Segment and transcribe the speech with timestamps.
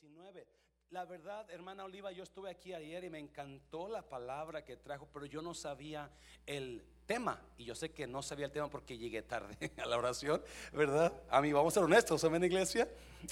[0.00, 0.46] 19.
[0.90, 5.06] La verdad, hermana Oliva, yo estuve aquí ayer y me encantó la palabra que trajo,
[5.12, 6.10] pero yo no sabía
[6.46, 7.40] el tema.
[7.58, 10.40] Y yo sé que no sabía el tema porque llegué tarde a la oración,
[10.72, 11.12] ¿verdad?
[11.28, 12.88] A mí, vamos a ser honestos, en iglesia?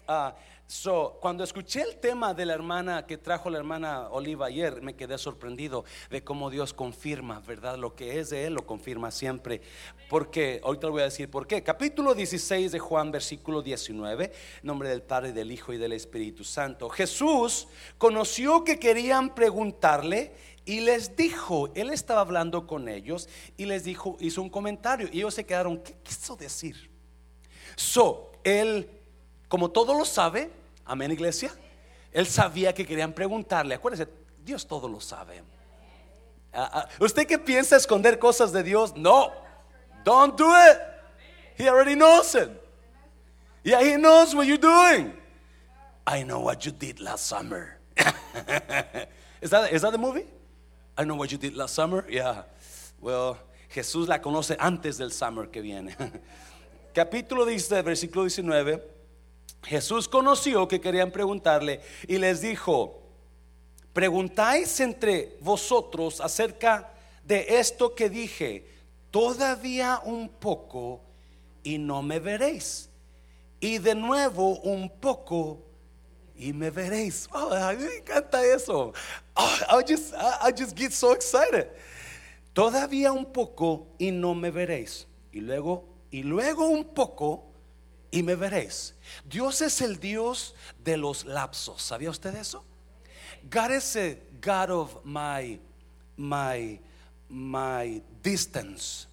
[0.08, 0.34] Ah,
[0.66, 4.96] so, cuando escuché el tema de la hermana que trajo la hermana Oliva ayer, me
[4.96, 7.78] quedé sorprendido de cómo Dios confirma, ¿verdad?
[7.78, 9.62] Lo que es de Él lo confirma siempre.
[10.10, 11.62] Porque, ahorita le voy a decir por qué.
[11.62, 14.32] Capítulo 16 de Juan, versículo 19,
[14.64, 16.88] nombre del Padre, del Hijo y del Espíritu Santo.
[16.88, 20.34] Jesús conoció que querían preguntarle
[20.68, 25.20] y les dijo, él estaba hablando con ellos y les dijo, hizo un comentario y
[25.20, 26.90] ellos se quedaron, ¿qué quiso decir?
[27.74, 28.90] So, él,
[29.48, 30.50] como todo lo sabe,
[30.84, 31.50] amén iglesia,
[32.12, 34.12] él sabía que querían preguntarle, acuérdense,
[34.44, 35.42] Dios todo lo sabe.
[36.52, 38.94] Ah, ah, ¿Usted qué piensa esconder cosas de Dios?
[38.94, 39.32] No,
[40.04, 40.78] don't do it.
[41.56, 42.50] He already knows it.
[43.64, 45.14] Yeah, he knows what you're doing.
[46.06, 47.78] I know what you did last summer.
[49.40, 50.26] is, that, is that the movie?
[50.98, 52.04] I know what you did last summer.
[52.10, 52.42] Yeah.
[53.00, 53.38] Well,
[53.72, 55.94] Jesús la conoce antes del summer que viene.
[56.92, 58.82] Capítulo 10, versículo 19.
[59.62, 63.00] Jesús conoció que querían preguntarle y les dijo,
[63.92, 68.66] preguntáis entre vosotros acerca de esto que dije,
[69.12, 71.00] todavía un poco
[71.62, 72.90] y no me veréis.
[73.60, 75.67] Y de nuevo un poco
[76.38, 77.28] y me veréis.
[77.32, 78.92] Oh, me encanta eso.
[79.36, 81.68] Oh, I just, I just get so excited.
[82.54, 85.06] Todavía un poco y no me veréis.
[85.32, 87.44] Y luego, y luego un poco
[88.10, 88.94] y me veréis.
[89.28, 91.82] Dios es el Dios de los lapsos.
[91.82, 92.64] ¿Sabía usted eso?
[93.50, 95.58] God is a God of my,
[96.16, 96.80] my,
[97.28, 99.06] my distance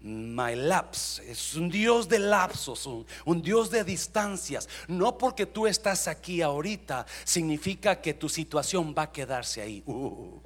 [0.00, 1.22] my lapse.
[1.30, 4.68] Es un Dios de lapsos, un, Dios de distancias.
[4.86, 9.82] No porque tú estás aquí ahorita significa que tu situación va a quedarse ahí.
[9.86, 10.40] Uh.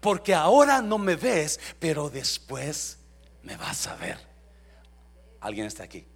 [0.00, 2.98] Porque ahora no me ves, pero después
[3.42, 4.18] me vas a ver.
[5.40, 6.06] ¿Alguien está aquí?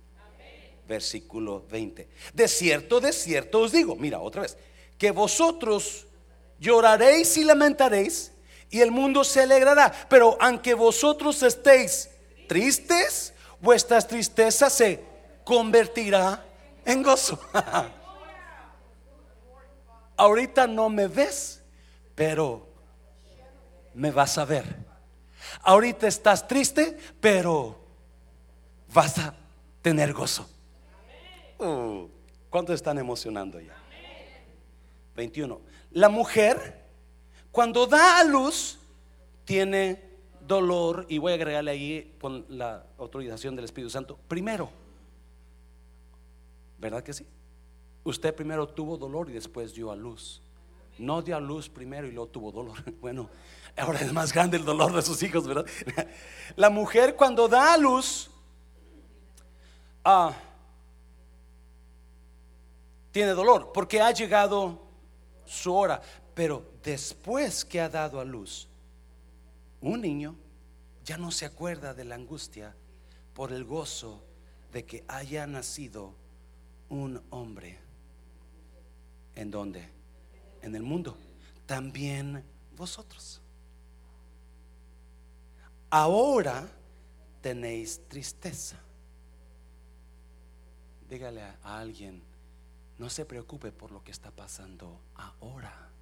[0.86, 2.08] Versículo 20.
[2.32, 4.56] De cierto, de cierto os digo, mira otra vez,
[4.98, 6.06] que vosotros
[6.58, 8.32] lloraréis y lamentaréis
[8.70, 9.92] y el mundo se alegrará.
[10.08, 12.10] Pero aunque vosotros estéis
[12.54, 15.02] tristes, vuestra tristeza se
[15.42, 16.44] convertirá
[16.84, 17.40] en gozo.
[20.16, 21.64] Ahorita no me ves,
[22.14, 22.68] pero
[23.92, 24.64] me vas a ver.
[25.62, 27.76] Ahorita estás triste, pero
[28.92, 29.34] vas a
[29.82, 30.48] tener gozo.
[31.58, 32.06] Uh,
[32.50, 33.74] ¿Cuántos están emocionando ya?
[35.16, 35.60] 21.
[35.90, 36.84] La mujer,
[37.50, 38.78] cuando da a luz,
[39.44, 40.13] tiene
[40.46, 44.70] dolor, y voy a agregarle ahí con la autorización del Espíritu Santo, primero.
[46.78, 47.26] ¿Verdad que sí?
[48.04, 50.42] Usted primero tuvo dolor y después dio a luz.
[50.98, 52.76] No dio a luz primero y luego tuvo dolor.
[53.00, 53.30] Bueno,
[53.76, 55.66] ahora es más grande el dolor de sus hijos, ¿verdad?
[56.56, 58.30] La mujer cuando da a luz,
[60.04, 60.34] ah,
[63.10, 64.82] tiene dolor porque ha llegado
[65.46, 66.00] su hora.
[66.34, 68.68] Pero después que ha dado a luz,
[69.84, 70.34] un niño
[71.04, 72.74] ya no se acuerda de la angustia
[73.34, 74.24] por el gozo
[74.72, 76.14] de que haya nacido
[76.88, 77.78] un hombre.
[79.34, 79.88] ¿En dónde?
[80.62, 81.16] En el mundo.
[81.66, 82.42] También
[82.76, 83.42] vosotros.
[85.90, 86.66] Ahora
[87.42, 88.78] tenéis tristeza.
[91.08, 92.22] Dígale a alguien,
[92.98, 95.93] no se preocupe por lo que está pasando ahora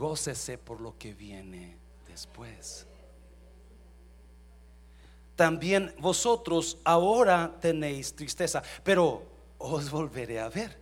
[0.00, 1.76] gócese por lo que viene
[2.08, 2.86] después.
[5.36, 9.22] También vosotros ahora tenéis tristeza, pero
[9.58, 10.80] os volveré a ver.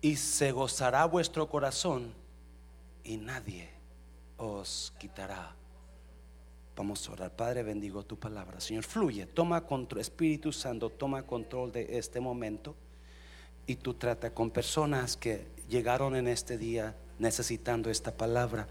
[0.00, 2.12] Y se gozará vuestro corazón
[3.02, 3.70] y nadie
[4.36, 5.54] os quitará.
[6.76, 7.34] Vamos a orar.
[7.34, 8.60] Padre, bendigo tu palabra.
[8.60, 9.26] Señor, fluye.
[9.26, 10.00] Toma control.
[10.00, 12.76] Espíritu Santo, toma control de este momento.
[13.66, 18.68] Y tú trata con personas que llegaron en este día necesitando esta palabra.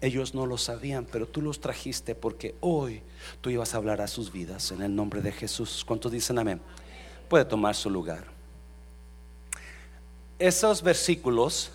[0.00, 3.02] Ellos no lo sabían, pero tú los trajiste porque hoy
[3.40, 5.84] tú ibas a hablar a sus vidas en el nombre de Jesús.
[5.86, 6.60] ¿Cuántos dicen amén?
[7.28, 8.24] Puede tomar su lugar.
[10.38, 11.70] Esos versículos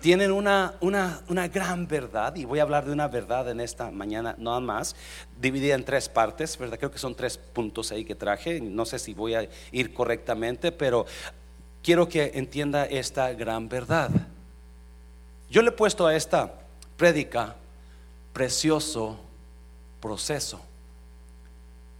[0.00, 3.90] tienen una, una, una, gran verdad, y voy a hablar de una verdad en esta
[3.90, 4.96] mañana, nada más,
[5.38, 6.78] dividida en tres partes, ¿verdad?
[6.78, 10.72] Creo que son tres puntos ahí que traje, no sé si voy a ir correctamente,
[10.72, 11.04] pero
[11.82, 14.10] quiero que entienda esta gran verdad.
[15.50, 16.54] Yo le he puesto a esta
[16.96, 17.56] prédica
[18.32, 19.18] precioso
[20.00, 20.60] proceso.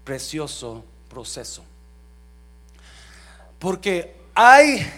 [0.05, 1.65] Precioso proceso.
[3.59, 4.89] Porque hay,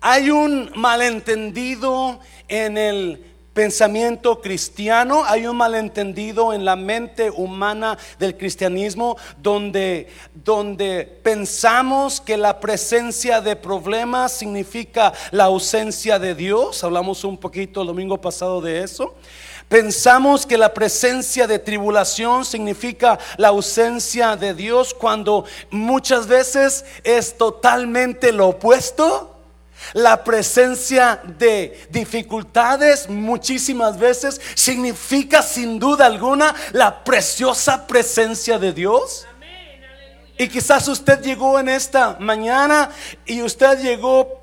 [0.00, 2.18] hay un malentendido
[2.48, 11.04] en el pensamiento cristiano, hay un malentendido en la mente humana del cristianismo donde, donde
[11.22, 16.82] pensamos que la presencia de problemas significa la ausencia de Dios.
[16.82, 19.14] Hablamos un poquito el domingo pasado de eso.
[19.68, 27.38] Pensamos que la presencia de tribulación significa la ausencia de Dios cuando muchas veces es
[27.38, 29.33] totalmente lo opuesto.
[29.92, 39.26] La presencia de dificultades muchísimas veces significa sin duda alguna la preciosa presencia de Dios.
[40.36, 42.90] Y quizás usted llegó en esta mañana
[43.24, 44.42] y usted llegó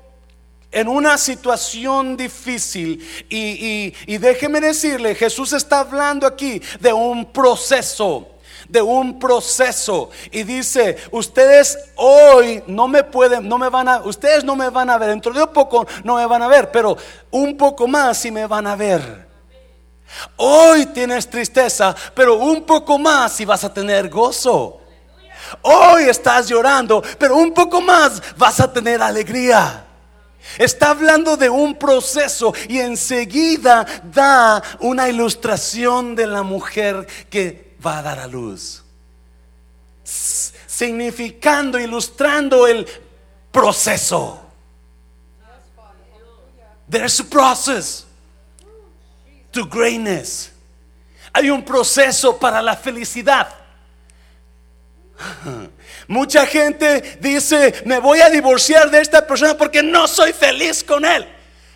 [0.70, 3.06] en una situación difícil.
[3.28, 8.28] Y, y, déjeme decirle, Jesús está hablando aquí de un proceso
[8.72, 14.42] de un proceso y dice, ustedes hoy no me pueden, no me van a, ustedes
[14.44, 16.96] no me van a ver, dentro de un poco no me van a ver, pero
[17.30, 19.28] un poco más sí me van a ver.
[20.36, 24.80] Hoy tienes tristeza, pero un poco más y vas a tener gozo.
[25.60, 29.84] Hoy estás llorando, pero un poco más vas a tener alegría.
[30.56, 37.98] Está hablando de un proceso y enseguida da una ilustración de la mujer que va
[37.98, 38.82] a dar a luz.
[40.04, 42.86] Significando, ilustrando el
[43.50, 44.40] proceso.
[46.88, 48.04] There's a process
[49.52, 50.50] to greatness.
[51.32, 53.48] Hay un proceso para la felicidad.
[56.08, 61.04] Mucha gente dice, me voy a divorciar de esta persona porque no soy feliz con
[61.04, 61.26] él.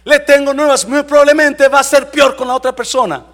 [0.04, 3.24] Le tengo nuevas, muy probablemente va a ser peor con la otra persona.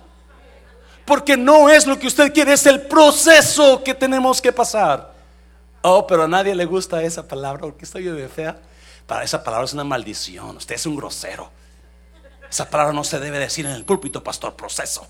[1.05, 5.13] Porque no es lo que usted quiere, es el proceso que tenemos que pasar.
[5.83, 8.57] Oh, pero a nadie le gusta esa palabra, porque estoy de fea.
[9.07, 10.57] Para esa palabra es una maldición.
[10.57, 11.51] Usted es un grosero.
[12.49, 15.07] Esa palabra no se debe decir en el púlpito, pastor, proceso.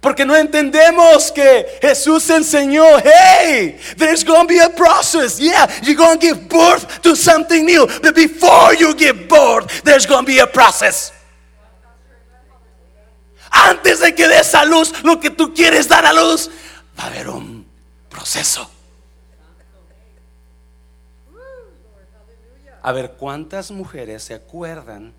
[0.00, 5.38] Porque no entendemos que Jesús enseñó, hey, there's going to be a process.
[5.38, 7.86] Yeah, you're going to give birth to something new.
[8.02, 11.12] But before you give birth, there's going to be a process.
[13.50, 16.50] Antes de que des a luz lo que tú quieres dar a luz,
[16.98, 17.66] va a haber un
[18.08, 18.70] proceso.
[22.82, 25.12] A ver, ¿cuántas mujeres se acuerdan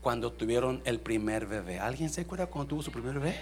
[0.00, 1.78] cuando tuvieron el primer bebé?
[1.78, 3.38] ¿Alguien se acuerda cuando tuvo su primer bebé?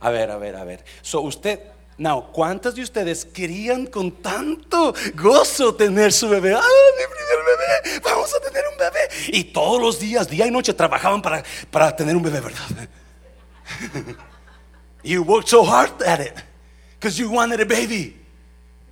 [0.00, 0.84] A ver, a ver, a ver.
[1.02, 1.60] So usted
[2.00, 6.54] Now, ¿cuántas de ustedes querían con tanto gozo tener su bebé?
[6.54, 6.62] ¡Ah,
[6.96, 8.00] mi primer bebé!
[8.02, 9.10] Vamos a tener un bebé.
[9.26, 12.88] Y todos los días, día y noche, trabajaban para, para tener un bebé, ¿verdad?
[15.04, 16.32] you worked so hard at it
[16.98, 18.16] because you wanted a baby.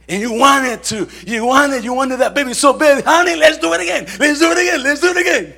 [0.06, 3.02] And you wanted to, you wanted, you wanted that baby so bad.
[3.06, 4.04] Honey, let's do it again.
[4.20, 4.82] Let's do it again.
[4.82, 5.54] Let's do it again.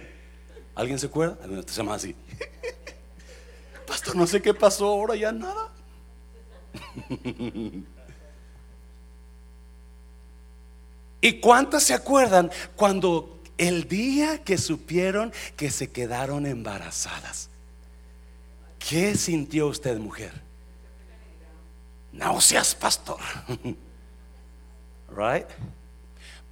[0.77, 1.37] ¿Alguien se acuerda?
[1.67, 2.15] Se así.
[3.89, 5.80] Pastor, no sé qué pasó ahora, ya nada.
[11.21, 17.51] ¿Y cuántas se acuerdan cuando el día que supieron que se quedaron embarazadas?
[18.79, 20.33] ¿Qué sintió usted, mujer?
[22.13, 23.21] Náuseas, pastor.
[25.15, 25.47] right?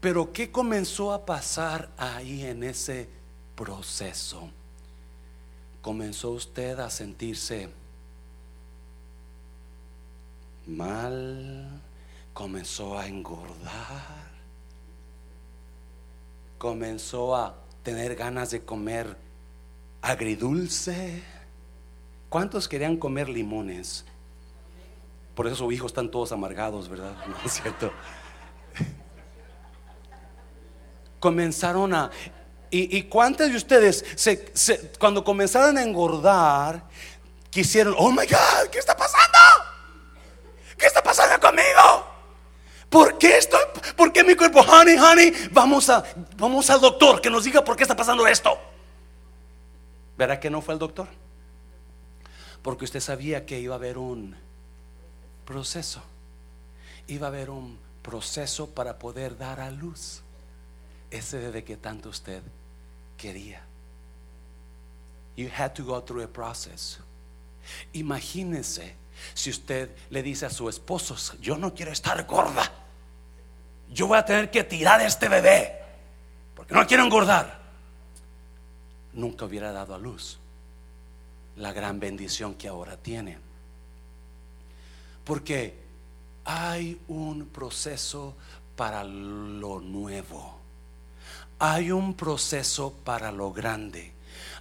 [0.00, 3.08] Pero ¿qué comenzó a pasar ahí en ese
[3.56, 4.50] proceso?
[5.80, 7.70] Comenzó usted a sentirse
[10.68, 11.82] mal,
[12.32, 14.28] comenzó a engordar,
[16.58, 19.16] comenzó a tener ganas de comer
[20.02, 21.22] agridulce.
[22.28, 24.04] ¿Cuántos querían comer limones?
[25.34, 27.14] Por eso sus hijos están todos amargados, ¿verdad?
[27.26, 27.90] ¿No es cierto?
[31.18, 32.10] Comenzaron a...
[32.70, 34.04] ¿Y, cuántos de ustedes
[34.98, 36.84] cuando comenzaron a engordar
[37.50, 39.38] quisieron, oh my God, ¿qué está pasando?
[41.08, 42.06] ¿Qué está pasando conmigo?
[42.90, 43.60] ¿Por qué estoy?
[43.96, 44.60] ¿Por qué mi cuerpo?
[44.60, 46.04] Honey, honey, vamos a,
[46.36, 48.58] vamos al doctor que nos diga por qué está pasando esto.
[50.18, 51.08] ¿Verá que no fue el doctor?
[52.60, 54.36] Porque usted sabía que iba a haber un
[55.46, 56.02] proceso.
[57.06, 60.20] Iba a haber un proceso para poder dar a luz
[61.10, 62.42] ese de que tanto usted
[63.16, 63.62] quería.
[65.36, 66.98] You had to go through a process.
[67.94, 68.94] Imagínese
[69.34, 72.70] si usted le dice a su esposo, yo no quiero estar gorda,
[73.90, 75.80] yo voy a tener que tirar este bebé,
[76.54, 77.58] porque no quiero engordar,
[79.12, 80.38] nunca hubiera dado a luz
[81.56, 83.38] la gran bendición que ahora tiene.
[85.24, 85.74] Porque
[86.44, 88.34] hay un proceso
[88.76, 90.56] para lo nuevo.
[91.58, 94.12] Hay un proceso para lo grande.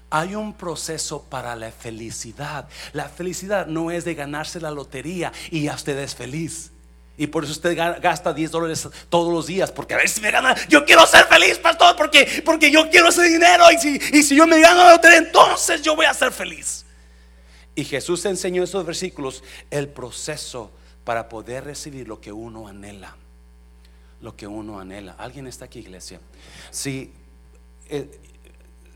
[0.09, 2.67] Hay un proceso para la felicidad.
[2.93, 6.71] La felicidad no es de ganarse la lotería y ya usted es feliz.
[7.17, 9.71] Y por eso usted gasta 10 dólares todos los días.
[9.71, 10.55] Porque a ver si me gana.
[10.69, 11.95] Yo quiero ser feliz, pastor.
[11.95, 13.65] Porque, porque yo quiero ese dinero.
[13.71, 16.85] Y si, y si yo me gano la lotería, entonces yo voy a ser feliz.
[17.75, 20.71] Y Jesús enseñó esos versículos el proceso
[21.03, 23.15] para poder recibir lo que uno anhela.
[24.21, 25.15] Lo que uno anhela.
[25.17, 26.19] ¿Alguien está aquí, iglesia?
[26.69, 27.11] Sí.
[27.89, 28.19] Eh,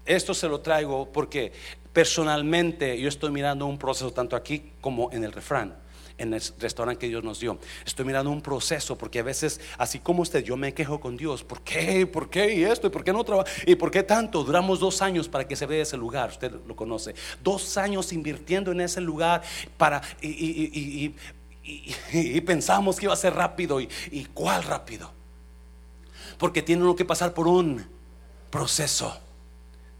[0.05, 1.51] esto se lo traigo porque
[1.93, 5.75] personalmente yo estoy mirando un proceso tanto aquí como en el refrán
[6.17, 7.57] en el restaurante que Dios nos dio.
[7.83, 11.43] Estoy mirando un proceso porque a veces, así como usted, yo me quejo con Dios.
[11.43, 12.05] ¿Por qué?
[12.05, 12.53] ¿Por qué?
[12.53, 12.87] ¿Y esto?
[12.87, 13.49] ¿Y por qué no trabaja?
[13.65, 14.43] ¿Y por qué tanto?
[14.43, 16.29] Duramos dos años para que se vea ese lugar.
[16.29, 17.15] Usted lo conoce.
[17.41, 19.41] Dos años invirtiendo en ese lugar
[19.77, 20.01] para...
[20.21, 21.15] Y,
[21.63, 23.79] y pensamos que iba a ser rápido.
[23.79, 25.11] ¿Y, cuál rápido?
[26.37, 27.85] Porque tiene uno que pasar por un
[28.49, 29.19] proceso.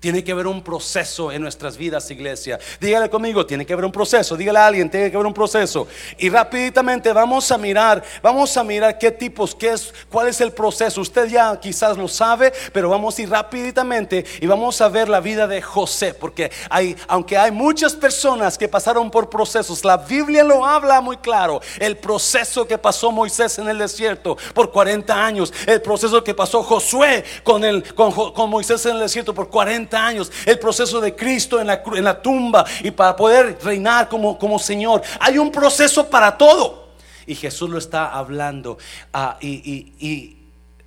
[0.02, 2.58] Tiene que haber un proceso en nuestras vidas, iglesia.
[2.80, 4.36] Dígale conmigo, tiene que haber un proceso.
[4.36, 5.88] Dígale a alguien, tiene que haber un proceso.
[6.18, 10.54] Y rápidamente vamos a mirar, vamos a mirar qué tipos, qué es, cuál es el
[10.54, 11.02] proceso.
[11.02, 15.20] Usted ya quizás lo sabe, pero vamos a ir rápidamente y vamos a ver la
[15.20, 20.44] vida de José, porque hay, aunque hay muchas personas que pasaron por procesos, la Biblia
[20.44, 21.62] lo habla muy claro.
[21.80, 26.64] El proceso que pasó Moisés en el desierto por 40 años, el proceso que pasó
[26.64, 31.60] Josué con, el, con, Moisés en el desierto por 40 años, el proceso de Cristo
[31.60, 35.02] en la, en la tumba y para poder reinar como, como Señor.
[35.20, 36.92] Hay un proceso para todo.
[37.26, 38.78] Y Jesús lo está hablando.
[39.14, 40.38] Ah, y,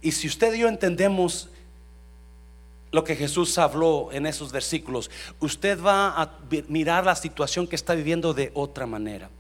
[0.03, 1.49] y si usted y yo entendemos
[2.95, 7.95] lo que Jesús habló en esos versículos, usted va a mirar la situación que está
[7.95, 9.31] viviendo de otra manera.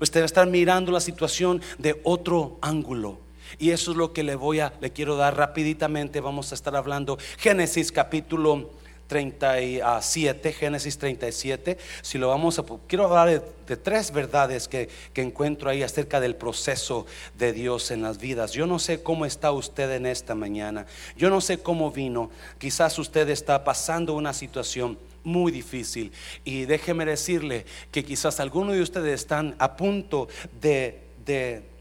[0.00, 3.20] Usted va a estar mirando la situación de otro ángulo.
[3.58, 6.20] Y eso es lo que le voy a, le quiero dar rapiditamente.
[6.20, 8.70] Vamos a estar hablando Génesis capítulo
[9.06, 11.78] 37, Génesis 37.
[12.02, 16.36] Si lo vamos a, quiero hablar de, tres verdades que, que, encuentro ahí acerca del
[16.36, 17.06] proceso
[17.38, 18.52] de Dios en las vidas.
[18.52, 20.86] Yo no sé cómo está usted en esta mañana.
[21.16, 22.30] Yo no sé cómo vino.
[22.58, 26.12] Quizás usted está pasando una situación muy difícil.
[26.44, 30.28] Y déjeme decirle que quizás algunos de ustedes están a punto
[30.60, 31.73] de, de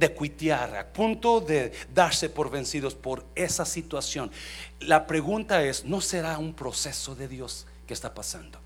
[0.00, 4.32] de cuitear, a punto de darse por vencidos por esa situación.
[4.80, 8.58] La pregunta es, ¿no será un proceso de Dios que está pasando?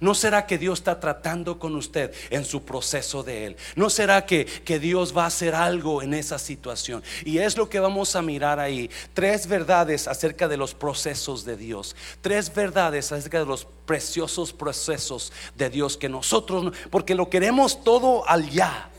[0.00, 3.56] ¿No será que Dios está tratando con usted en su proceso de Él?
[3.74, 7.02] ¿No será que, que, Dios va a hacer algo en esa situación?
[7.24, 8.90] Y es lo que vamos a mirar ahí.
[9.12, 11.96] Tres verdades acerca de los procesos de Dios.
[12.20, 18.28] Tres verdades acerca de los preciosos procesos de Dios que nosotros, porque lo queremos todo
[18.28, 18.91] al ya.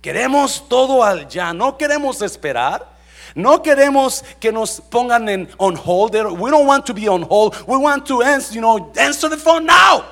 [0.00, 2.88] Queremos todo al ya, no queremos esperar.
[3.34, 6.14] No queremos que nos pongan en on hold.
[6.14, 7.54] We don't want to be on hold.
[7.66, 10.04] We want to answer, you know, answer the phone now.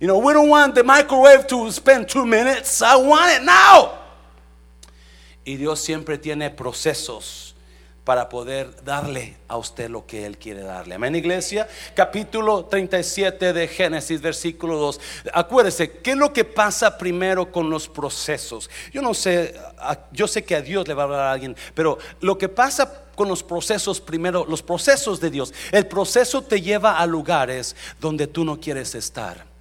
[0.00, 2.80] You know, we don't want the microwave to spend two minutes.
[2.80, 3.98] I want it now.
[5.44, 7.51] Y Dios siempre tiene procesos
[8.04, 10.96] para poder darle a usted lo que Él quiere darle.
[10.96, 11.68] Amén, iglesia.
[11.94, 15.00] Capítulo 37 de Génesis, versículo 2.
[15.32, 18.68] Acuérdese, ¿qué es lo que pasa primero con los procesos?
[18.92, 19.54] Yo no sé,
[20.10, 23.04] yo sé que a Dios le va a hablar a alguien, pero lo que pasa
[23.14, 28.26] con los procesos primero, los procesos de Dios, el proceso te lleva a lugares donde
[28.26, 29.51] tú no quieres estar.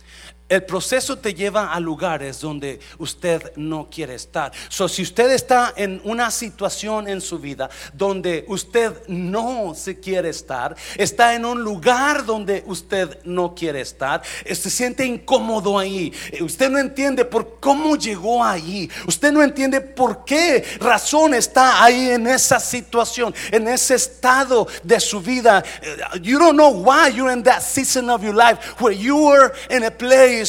[0.52, 4.52] El proceso te lleva a lugares donde usted no quiere estar.
[4.68, 10.28] So, si usted está en una situación en su vida donde usted no se quiere
[10.28, 16.12] estar, está en un lugar donde usted no quiere estar, eh, se siente incómodo ahí.
[16.34, 18.92] Eh, usted no entiende por cómo llegó ahí.
[19.08, 25.00] Usted no entiende por qué razón está ahí en esa situación, en ese estado de
[25.00, 25.64] su vida.
[25.82, 29.54] Eh, you don't know why you're in that season of your life where you are
[29.70, 30.41] in a place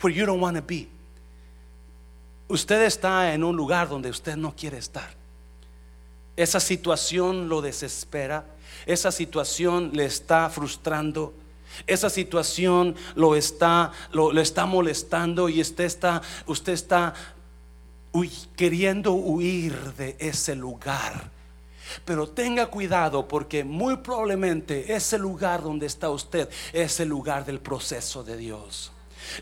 [0.00, 0.88] where you don't want to be.
[2.48, 5.10] Usted está en un lugar donde usted no quiere estar.
[6.36, 8.44] Esa situación lo desespera.
[8.86, 11.34] Esa situación le está frustrando.
[11.86, 17.14] Esa situación lo está, lo, está molestando y usted está, usted está
[18.56, 21.30] queriendo huir de ese lugar.
[22.04, 27.60] Pero tenga cuidado porque muy probablemente ese lugar donde está usted es el lugar del
[27.60, 28.92] proceso de Dios.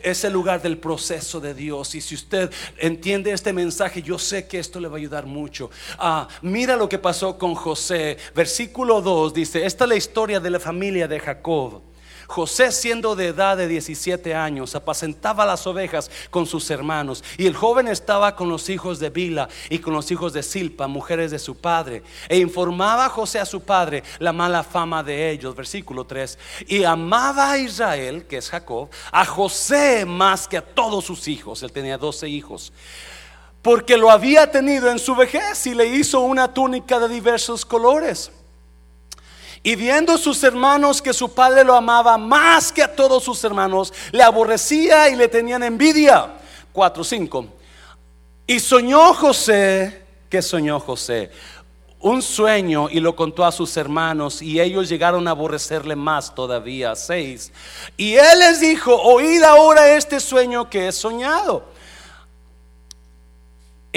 [0.02, 1.94] Es el lugar del proceso de Dios.
[1.94, 5.70] Y si usted entiende este mensaje, yo sé que esto le va a ayudar mucho.
[5.98, 8.16] Ah, mira lo que pasó con José.
[8.34, 11.82] Versículo 2 dice, esta es la historia de la familia de Jacob.
[12.26, 17.54] José siendo de edad de 17 años apacentaba las ovejas con sus hermanos y el
[17.54, 21.38] joven estaba con los hijos de Bila y con los hijos de Silpa, mujeres de
[21.38, 26.04] su padre, e informaba a José a su padre la mala fama de ellos, versículo
[26.04, 31.28] 3, y amaba a Israel, que es Jacob, a José más que a todos sus
[31.28, 32.72] hijos, él tenía 12 hijos.
[33.62, 38.30] Porque lo había tenido en su vejez y le hizo una túnica de diversos colores.
[39.66, 43.92] Y viendo sus hermanos que su padre lo amaba más que a todos sus hermanos,
[44.12, 46.34] le aborrecía y le tenían envidia.
[46.72, 47.46] 4, 5.
[48.46, 51.32] Y soñó José, ¿qué soñó José?
[51.98, 56.94] Un sueño y lo contó a sus hermanos y ellos llegaron a aborrecerle más todavía.
[56.94, 57.50] 6.
[57.96, 61.64] Y él les dijo, oíd ahora este sueño que he soñado.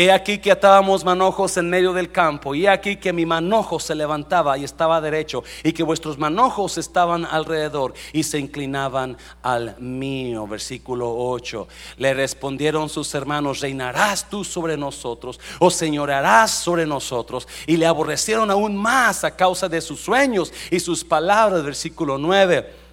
[0.01, 3.81] He aquí que atábamos manojos en medio del campo, y he aquí que mi manojo
[3.81, 9.77] se levantaba y estaba derecho, y que vuestros manojos estaban alrededor y se inclinaban al
[9.77, 10.47] mío.
[10.47, 11.67] Versículo 8.
[11.97, 17.45] Le respondieron sus hermanos, reinarás tú sobre nosotros, o señorarás sobre nosotros.
[17.67, 21.61] Y le aborrecieron aún más a causa de sus sueños y sus palabras.
[21.61, 22.88] Versículo 9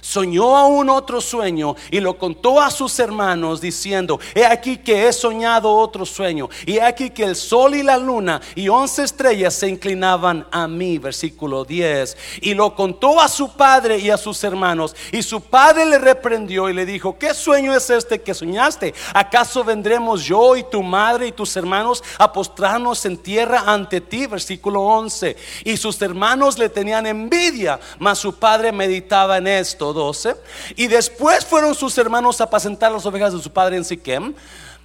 [0.00, 5.12] soñó aún otro sueño y lo contó a sus hermanos diciendo, he aquí que he
[5.12, 6.48] soñado otro sueño.
[6.66, 10.66] Y he aquí que el sol y la luna y once estrellas se inclinaban a
[10.66, 14.94] mí, versículo 10, y lo contó a su padre y a sus hermanos.
[15.12, 18.94] Y su padre le reprendió y le dijo, ¿qué sueño es este que soñaste?
[19.14, 24.26] ¿Acaso vendremos yo y tu madre y tus hermanos a postrarnos en tierra ante ti?
[24.26, 30.34] Versículo 11, y sus hermanos le tenían envidia, mas su padre meditaba en esto 12.
[30.76, 34.34] Y después fueron sus hermanos a apacentar las ovejas de su padre en Siquem.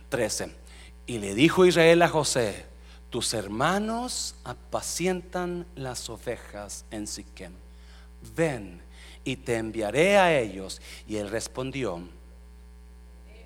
[0.10, 0.54] 13.
[1.08, 2.66] Y le dijo Israel a José,
[3.10, 7.54] tus hermanos apacientan las ovejas en Siquem.
[8.36, 8.82] Ven
[9.24, 10.82] y te enviaré a ellos.
[11.08, 12.02] Y él respondió,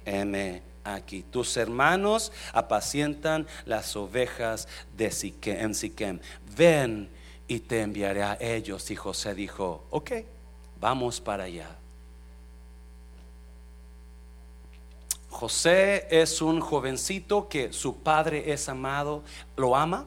[0.05, 1.21] M aquí.
[1.21, 6.19] Tus hermanos apacientan las ovejas de Siquem, en Siquem.
[6.57, 7.11] Ven
[7.47, 8.89] y te enviaré a ellos.
[8.89, 10.13] Y José dijo, ok
[10.79, 11.75] vamos para allá.
[15.29, 19.23] José es un jovencito que su padre es amado,
[19.55, 20.05] lo ama.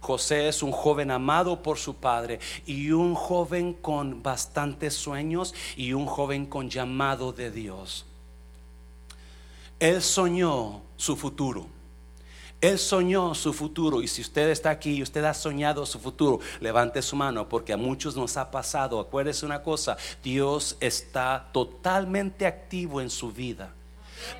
[0.00, 5.92] José es un joven amado por su padre y un joven con bastantes sueños y
[5.92, 8.06] un joven con llamado de Dios.
[9.78, 11.79] Él soñó su futuro.
[12.60, 16.40] Él soñó su futuro y si usted está aquí y usted ha soñado su futuro,
[16.60, 19.00] levante su mano porque a muchos nos ha pasado.
[19.00, 23.72] Acuérdese una cosa, Dios está totalmente activo en su vida.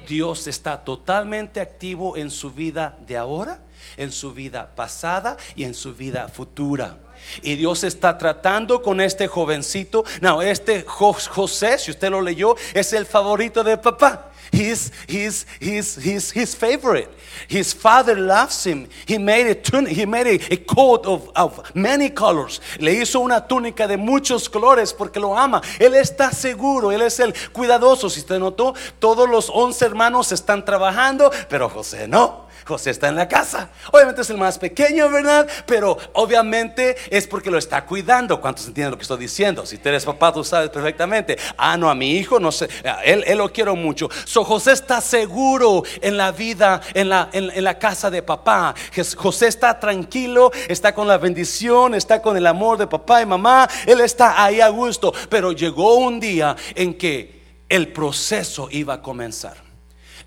[0.07, 3.63] Dios está totalmente activo en su vida de ahora,
[3.97, 6.99] en su vida pasada y en su vida futura.
[7.43, 10.05] Y Dios está tratando con este jovencito.
[10.21, 14.30] No, este José, si usted lo leyó, es el favorito de papá.
[14.53, 17.09] He's, he's, he's, he's his favorite.
[17.49, 18.89] His father loves him.
[19.07, 22.61] He made a he made a, coat of, of many colors.
[22.79, 25.63] Le hizo una túnica de muchos colores porque lo ama.
[25.79, 28.11] Él está seguro, él es el cuidadoso.
[28.11, 32.50] Si usted notó, todos los once hermanos están trabajando, pero José no.
[32.71, 33.71] José está en la casa.
[33.91, 35.49] Obviamente es el más pequeño, ¿verdad?
[35.67, 38.41] Pero obviamente es porque lo está cuidando.
[38.41, 39.67] ¿Cuántos entienden lo que estoy diciendo?
[39.67, 41.37] Si tú eres papá, tú sabes perfectamente.
[41.57, 42.69] Ah, no, a mi hijo, no sé.
[43.05, 44.09] Él, él lo quiero mucho.
[44.25, 48.73] So José está seguro en la vida, en la, en, la casa de papá.
[49.17, 53.69] José está tranquilo, está con la bendición, está con el amor de papá y mamá.
[53.85, 55.13] Él está ahí a gusto.
[55.29, 59.70] Pero llegó un día en que el proceso iba a comenzar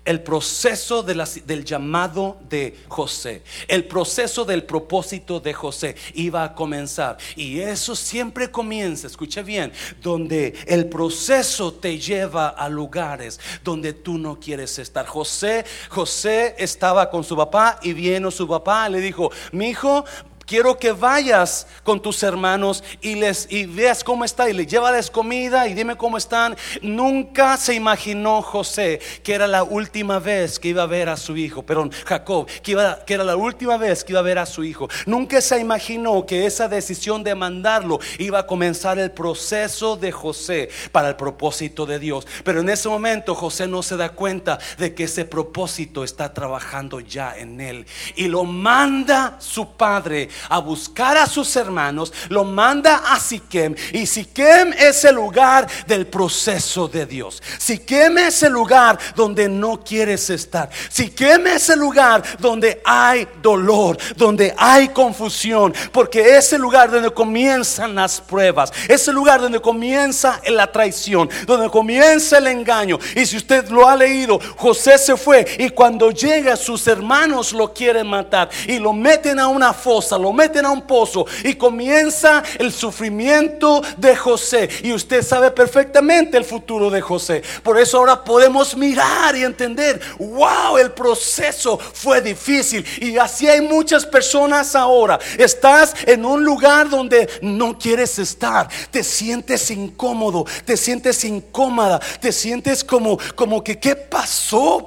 [0.04, 7.16] el proceso del llamado de José, el proceso del propósito de José iba a comenzar.
[7.36, 14.18] Y eso siempre comienza, escuche bien, donde el proceso te lleva a lugares donde tú
[14.18, 15.06] no quieres estar.
[15.06, 20.04] José, José estaba con su papá y vino su papá, le dijo, mi hijo,
[20.46, 25.10] quiero que vayas con tus hermanos y les y veas cómo está y le llévales
[25.10, 26.56] comida y dime cómo están.
[26.82, 31.36] Nunca se imaginó José que era la última vez que iba a ver a su
[31.36, 34.46] hijo, perdón, Jacob, que, iba, que era la última vez que iba a ver a
[34.46, 34.88] su hijo.
[35.06, 40.68] Nunca se imaginó que esa decisión de mandarlo iba a comenzar el proceso de José
[40.92, 42.26] para el propósito de Dios.
[42.44, 47.00] Pero en ese momento José no se da cuenta de que ese propósito está trabajando
[47.00, 53.02] ya en él y lo manda su padre a buscar a sus hermanos, lo manda
[53.12, 57.42] a Siquem y Siquem es el lugar del proceso de Dios.
[57.58, 60.70] Siquem es el lugar donde no quieres estar.
[60.90, 67.10] Siquem es el lugar donde hay dolor, donde hay confusión, porque es el lugar donde
[67.10, 72.98] comienzan las pruebas, es el lugar donde comienza la traición, donde comienza el engaño.
[73.14, 77.72] Y si usted lo ha leído, José se fue y cuando llega sus hermanos lo
[77.72, 82.42] quieren matar y lo meten a una fosa, lo meten a un pozo y comienza
[82.58, 84.70] el sufrimiento de José.
[84.82, 87.42] Y usted sabe perfectamente el futuro de José.
[87.62, 92.86] Por eso ahora podemos mirar y entender, wow, el proceso fue difícil.
[93.02, 95.18] Y así hay muchas personas ahora.
[95.36, 98.66] Estás en un lugar donde no quieres estar.
[98.90, 104.86] Te sientes incómodo, te sientes incómoda, te sientes como, como que, ¿qué pasó?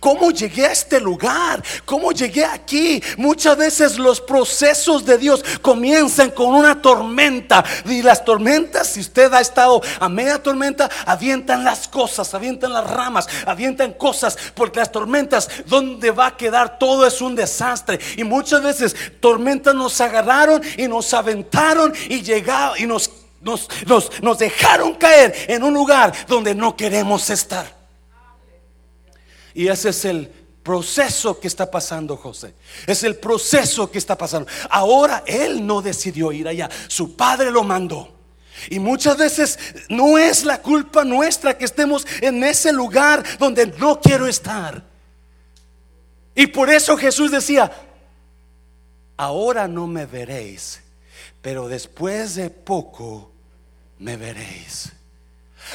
[0.00, 1.62] ¿Cómo llegué a este lugar?
[1.84, 3.02] ¿Cómo llegué aquí?
[3.16, 7.64] Muchas veces los procesos de Dios comienzan con una tormenta.
[7.86, 12.88] Y las tormentas, si usted ha estado a media tormenta, avientan las cosas, avientan las
[12.88, 14.36] ramas, avientan cosas.
[14.54, 17.98] Porque las tormentas, donde va a quedar todo es un desastre.
[18.16, 23.68] Y muchas veces tormentas nos agarraron y nos aventaron y llegaron y nos, nos,
[24.20, 27.81] nos dejaron caer en un lugar donde no queremos estar.
[29.54, 30.30] Y ese es el
[30.62, 32.54] proceso que está pasando José.
[32.86, 34.48] Es el proceso que está pasando.
[34.70, 36.70] Ahora él no decidió ir allá.
[36.88, 38.08] Su padre lo mandó.
[38.70, 44.00] Y muchas veces no es la culpa nuestra que estemos en ese lugar donde no
[44.00, 44.84] quiero estar.
[46.34, 47.70] Y por eso Jesús decía,
[49.16, 50.80] ahora no me veréis,
[51.40, 53.32] pero después de poco
[53.98, 54.92] me veréis.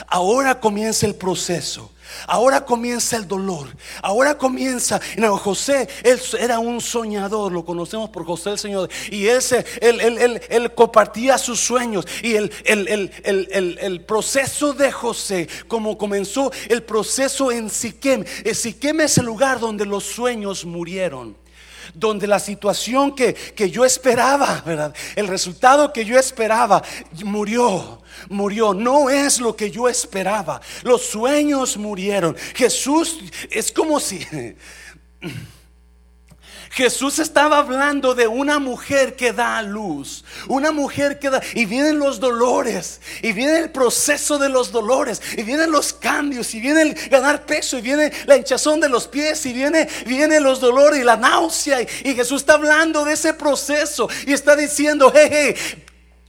[0.08, 1.92] Ahora comienza el proceso.
[2.26, 3.68] Ahora comienza el dolor.
[4.02, 5.00] Ahora comienza.
[5.18, 7.52] No, José, él era un soñador.
[7.52, 8.90] Lo conocemos por José el Señor.
[9.12, 12.06] Y él, compartía sus sueños.
[12.24, 18.24] Y el, el, proceso de José, como comenzó el proceso en Siquem.
[18.44, 21.36] Eh, Siquem es el lugar donde los sueños murieron
[21.94, 24.94] donde la situación que, que, yo esperaba, ¿verdad?
[25.16, 26.84] El resultado que yo esperaba
[27.24, 28.74] murió murió.
[28.74, 30.62] No es lo que yo esperaba.
[30.84, 32.36] Los sueños murieron.
[32.56, 33.20] Jesús
[33.50, 34.26] es como si...
[36.70, 41.66] Jesús estaba hablando de una mujer que da a luz, una mujer que da, y
[41.66, 46.60] vienen los dolores, y viene el proceso de los dolores, y vienen los cambios, y
[46.60, 50.60] viene el ganar peso, y viene la hinchazón de los pies, y viene, viene los
[50.60, 55.30] dolores y la náusea, y, Jesús está hablando de ese proceso, y está diciendo, hey,
[55.32, 55.56] hey,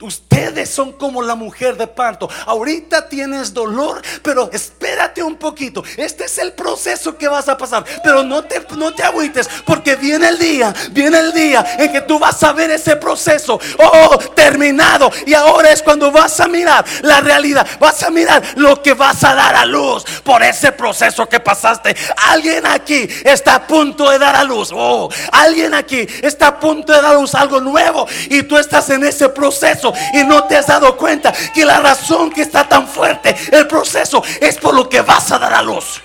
[0.01, 2.29] Ustedes son como la mujer de parto.
[2.45, 5.83] Ahorita tienes dolor, pero espérate un poquito.
[5.97, 7.83] Este es el proceso que vas a pasar.
[8.01, 11.99] Pero no te, no te agüites, porque viene el día, viene el día en que
[11.99, 13.59] tú vas a ver ese proceso.
[13.77, 15.11] Oh, terminado.
[15.25, 17.67] Y ahora es cuando vas a mirar la realidad.
[17.77, 21.93] Vas a mirar lo que vas a dar a luz por ese proceso que pasaste.
[22.29, 24.69] Alguien aquí está a punto de dar a luz.
[24.73, 28.07] Oh, alguien aquí está a punto de dar a luz algo nuevo.
[28.29, 32.31] Y tú estás en ese proceso y no te has dado cuenta que la razón
[32.31, 36.01] que está tan fuerte, el proceso, es por lo que vas a dar a luz.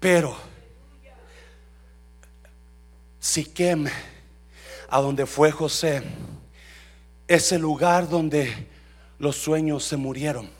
[0.00, 0.36] Pero
[3.18, 3.86] Siquem,
[4.90, 6.02] a donde fue José,
[7.26, 8.68] es el lugar donde
[9.18, 10.50] los sueños se murieron.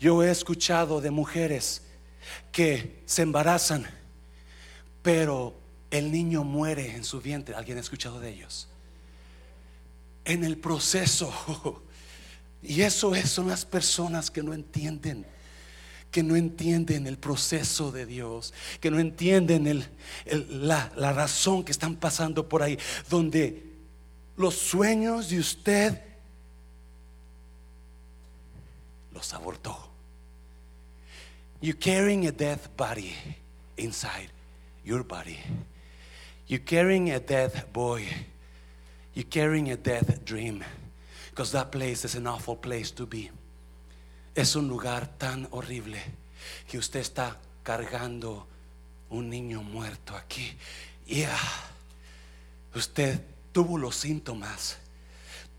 [0.00, 1.82] Yo he escuchado de mujeres
[2.50, 3.86] que se embarazan,
[5.02, 5.60] pero
[5.90, 7.54] el niño muere en su vientre.
[7.54, 8.66] ¿Alguien ha escuchado de ellos?
[10.24, 11.32] En el proceso.
[12.62, 15.24] Y eso son las personas que no entienden
[16.10, 19.86] que no entienden el proceso de Dios, que no entienden
[20.26, 23.70] la, la, razón que están pasando por ahí, donde
[24.36, 26.02] los sueños de usted
[29.12, 29.89] los abortó.
[31.60, 33.14] You're carrying a dead body
[33.76, 34.30] inside
[34.84, 35.38] your body.
[36.46, 38.06] You're carrying a dead boy.
[39.14, 40.64] You're carrying a dead dream.
[41.30, 43.30] Because that place is an awful place to be.
[44.34, 45.98] Es un lugar tan horrible
[46.66, 48.46] que usted está cargando
[49.10, 50.52] un niño muerto aquí.
[51.06, 51.36] Yeah.
[52.74, 53.20] Usted
[53.52, 54.78] tuvo los síntomas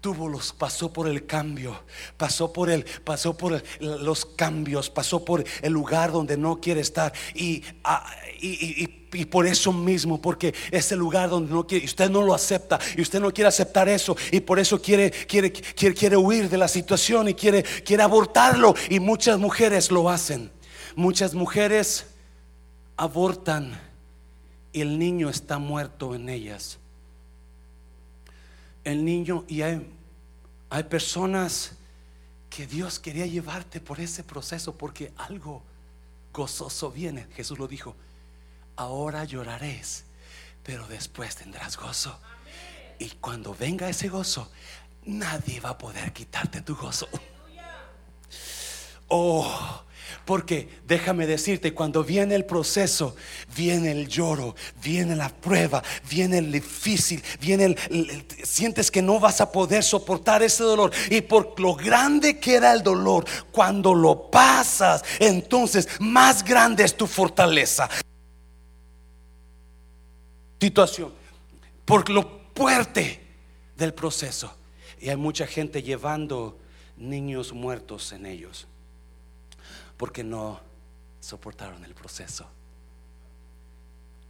[0.02, 1.84] tuvo los pasó por el cambio,
[2.18, 7.14] pasó por el pasó por los cambios, pasó por el lugar donde no quiere estar.
[7.36, 8.06] Y, ah,
[8.42, 12.10] y, y- y- y por eso mismo, porque es el lugar donde no quiere, usted
[12.10, 15.94] no lo acepta y usted no quiere aceptar eso y por eso quiere quiere quiere,
[15.94, 18.74] quiere huir de la situación y quiere quiere abortarlo.
[18.90, 20.50] Y muchas mujeres lo hacen.
[20.96, 22.06] Muchas mujeres
[22.98, 23.80] abortan
[24.74, 26.80] y el niño está muerto en ellas
[28.84, 29.88] el niño y hay,
[30.70, 31.74] hay personas
[32.50, 35.64] que Dios quería llevarte por ese proceso porque algo
[36.34, 37.28] gozoso viene.
[37.36, 37.96] Jesús lo dijo,
[38.76, 40.06] ahora lloraréis,
[40.64, 42.18] pero después tendrás gozo.
[43.00, 44.52] Y cuando venga ese gozo,
[45.06, 47.08] nadie va a poder quitarte tu gozo.
[49.08, 49.84] Oh,
[50.26, 53.16] porque déjame decirte, cuando viene el proceso,
[53.56, 59.42] viene el lloro, viene la prueba, viene el difícil, viene el, sientes que no vas
[59.42, 60.92] a poder soportar ese dolor.
[61.10, 66.96] Y por lo grande que era el dolor, cuando lo pasas, entonces más grande es
[66.96, 67.90] tu fortaleza.
[70.60, 71.12] Situación,
[71.86, 73.20] por lo fuerte
[73.76, 74.56] del proceso.
[75.00, 76.60] Y hay mucha gente llevando
[76.98, 78.68] niños muertos en ellos
[80.02, 80.60] porque no
[81.20, 82.48] soportaron el proceso.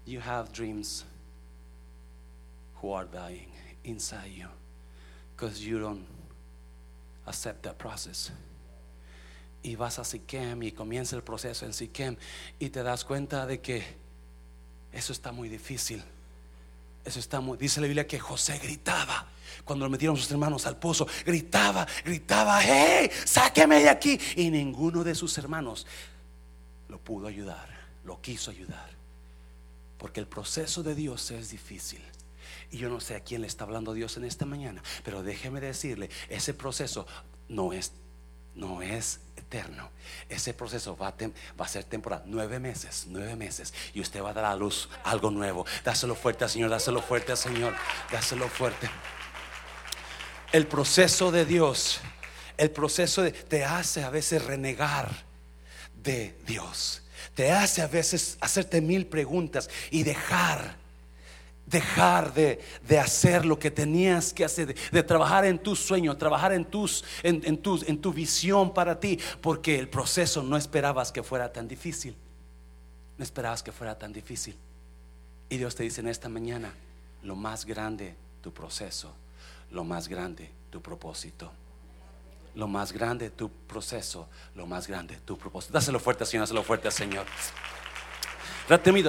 [0.05, 1.05] You have dreams
[2.81, 3.47] who are dying
[3.85, 4.49] inside you
[5.33, 6.05] because you don't
[7.25, 8.31] accept that process.
[9.63, 12.17] Y vas a Siquem y comienza el proceso en Siquem
[12.59, 13.81] y te das cuenta de que
[14.91, 16.03] eso está muy difícil.
[17.03, 17.57] Eso está muy.
[17.57, 19.27] Dice la Biblia que José gritaba
[19.63, 21.07] cuando lo metieron sus hermanos al pozo.
[21.25, 23.09] Gritaba, gritaba, ¡Hey!
[23.25, 24.19] ¡Sáqueme de aquí!
[24.35, 25.87] Y ninguno de sus hermanos
[26.89, 27.69] lo pudo ayudar,
[28.03, 28.89] lo quiso ayudar.
[29.97, 32.01] Porque el proceso de Dios es difícil.
[32.71, 35.59] Y yo no sé a quién le está hablando Dios en esta mañana, pero déjeme
[35.59, 37.05] decirle, ese proceso
[37.49, 37.91] no es,
[38.55, 39.19] no es
[39.51, 39.91] eterno.
[40.29, 41.13] Ese proceso va
[41.57, 45.29] a, ser temporal, nueve meses, nueve meses, y usted va a dar a luz algo
[45.29, 45.65] nuevo.
[45.83, 47.75] Dáselo fuerte al Señor, dáselo fuerte al Señor,
[48.09, 48.89] dáselo fuerte.
[50.53, 51.99] El proceso de Dios,
[52.57, 55.11] el proceso te hace a veces renegar
[55.95, 57.03] de Dios.
[57.35, 60.77] Te hace a veces hacerte mil preguntas y dejar,
[61.71, 66.51] dejar de, de hacer lo que tenías que hacer, de, trabajar en tu sueño, trabajar
[66.53, 71.11] en, tus, en, en tus- en tu visión para ti, porque el proceso no esperabas
[71.11, 72.15] que fuera tan difícil.
[73.17, 74.55] No esperabas que fuera tan difícil.
[75.49, 76.73] Y Dios te dice en esta mañana,
[77.23, 79.13] lo más grande tu proceso,
[79.71, 81.51] lo más grande tu propósito.
[82.53, 85.71] Lo más grande tu proceso, lo más grande tu propósito.
[85.73, 87.25] Dáselo fuerte, Señor, dáselo fuerte, Señor.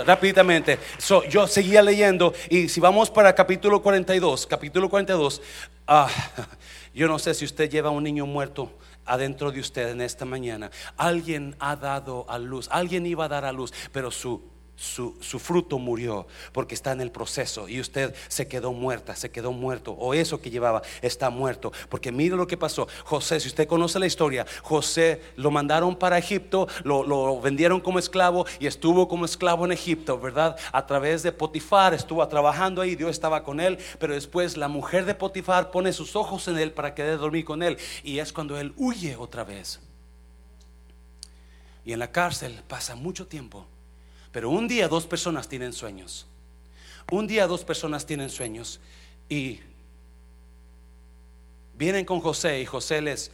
[0.04, 0.78] Rápidamente.
[0.98, 5.40] So, yo seguía leyendo y si vamos para capítulo 42, capítulo 42,
[5.86, 6.08] ah,
[6.94, 8.72] yo no sé si usted lleva un niño muerto
[9.04, 10.70] adentro de usted en esta mañana.
[10.96, 14.51] Alguien ha dado a luz, alguien iba a dar a luz, pero su,
[14.82, 19.52] su, fruto murió porque está en el proceso y usted se quedó muerta, se quedó
[19.52, 21.72] muerto, o eso que llevaba está muerto.
[21.88, 22.88] Porque mire lo que pasó.
[23.04, 27.98] José, si usted conoce la historia, José lo mandaron para Egipto, lo, lo vendieron como
[27.98, 30.56] esclavo y estuvo como esclavo en Egipto, ¿verdad?
[30.72, 35.04] A través de Potifar estuvo trabajando ahí, Dios estaba con él, pero después la mujer
[35.04, 38.58] de Potifar pone sus ojos en él para querer dormir con él y es cuando
[38.58, 39.80] él huye otra vez.
[41.84, 43.66] Y en la cárcel pasa mucho tiempo.
[44.32, 46.26] Pero un día dos personas tienen sueños.
[47.10, 48.80] Un día dos personas tienen sueños
[49.28, 49.60] y
[51.74, 53.30] vienen con José y José les,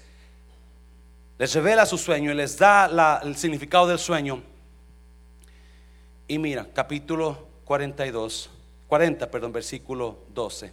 [1.38, 4.42] les revela su sueño y les da el significado del sueño.
[6.26, 8.50] Y mira, capítulo 42,
[8.88, 10.72] 40, perdón, versículo 12.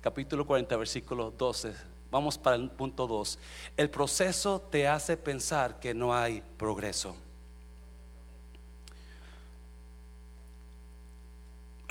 [0.00, 1.74] Capítulo 40, versículo 12.
[2.10, 3.38] Vamos para el punto 2.
[3.76, 7.16] El proceso te hace pensar que no hay progreso.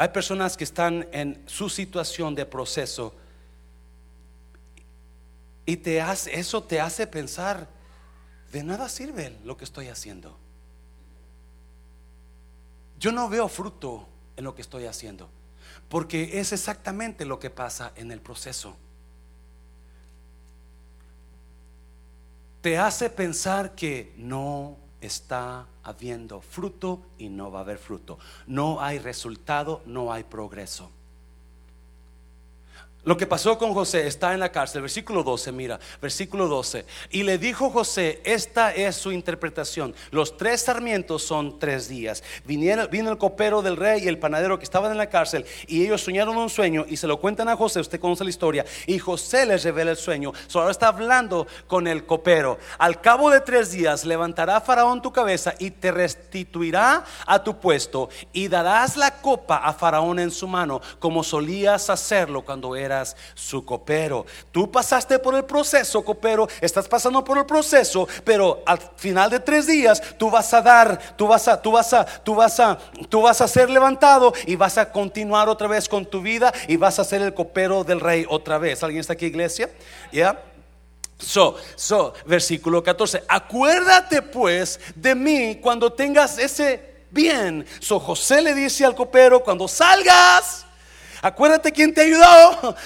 [0.02, 3.14] Hay personas que están en su situación de proceso
[5.64, 7.68] y te hace, eso te hace pensar,
[8.52, 10.36] de nada sirve lo que estoy haciendo.
[13.00, 15.30] Yo no veo fruto en lo que estoy haciendo,
[15.88, 18.76] porque es exactamente lo que pasa en el proceso.
[22.62, 28.20] Te hace pensar que no está habiendo fruto y no va a haber fruto.
[28.48, 30.92] No hay resultado, no hay progreso.
[33.04, 36.86] Lo que pasó con José está en la cárcel, versículo 12, mira, versículo 12.
[37.10, 39.96] Y le dijo José, esta es su interpretación.
[40.12, 42.24] Los tres sarmientos son tres días.
[42.46, 45.84] Vinieron, vino el copero del rey y el panadero que estaban en la cárcel y
[45.84, 48.66] ellos soñaron un sueño y se lo cuentan a José, usted conoce la historia.
[48.86, 50.32] Y José les revela el sueño.
[50.46, 52.60] Solo ahora está hablando con el copero.
[52.78, 58.10] Al cabo de tres días levantará Faraón tu cabeza y te restituirá a tu puesto
[58.32, 62.91] y darás la copa a Faraón en su mano como solías hacerlo cuando era
[63.34, 64.26] su copero.
[64.52, 69.40] Tú pasaste por el proceso, copero, estás pasando por el proceso, pero al final de
[69.40, 72.78] tres días tú vas a dar, tú vas a, tú vas a, tú vas a,
[73.10, 76.78] tú vas a ser levantado y vas a continuar otra vez con tu vida y
[76.78, 78.84] vas a ser el copero del rey otra vez.
[78.84, 79.70] ¿Alguien está aquí, iglesia?
[80.12, 80.44] ¿Ya?
[81.18, 83.24] So, so, versículo 14.
[83.28, 87.66] Acuérdate pues de mí cuando tengas ese bien.
[87.80, 90.66] So, José le dice al copero, cuando salgas,
[91.22, 92.76] Acuérdate quién te ayudó.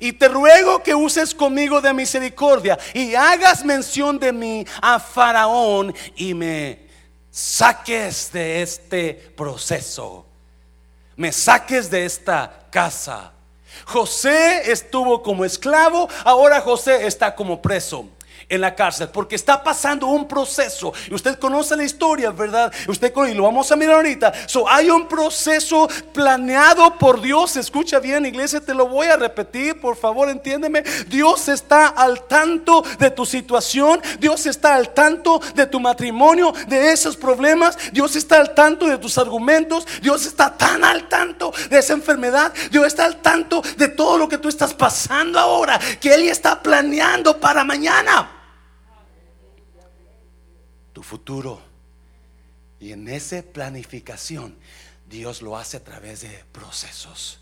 [0.00, 5.94] Y te ruego que uses conmigo de misericordia y hagas mención de mí a Faraón
[6.14, 6.86] y me
[7.30, 10.24] saques de este proceso.
[11.16, 13.32] Me saques de esta casa.
[13.84, 18.08] José estuvo como esclavo, ahora José está como preso
[18.48, 20.92] en la cárcel porque está pasando un proceso.
[21.10, 22.72] Y usted conoce la historia, ¿verdad?
[22.86, 24.32] Usted y lo vamos a mirar ahorita.
[24.46, 27.56] So, hay un proceso planeado por Dios.
[27.56, 30.82] Escucha bien, iglesia, te lo voy a repetir, por favor, entiéndeme.
[31.08, 34.00] Dios está al tanto de tu situación.
[34.20, 37.78] Dios está al tanto de tu matrimonio, de esos problemas.
[37.92, 39.86] Dios está al tanto de tus argumentos.
[40.02, 42.52] Dios está tan al tanto de esa enfermedad.
[42.70, 46.62] Dios está al tanto de todo lo que tú estás pasando ahora, que Él está
[46.62, 48.35] planeando para mañana
[50.96, 51.60] tu futuro.
[52.80, 54.56] Y en esa planificación,
[55.06, 57.38] Dios lo hace a través de procesos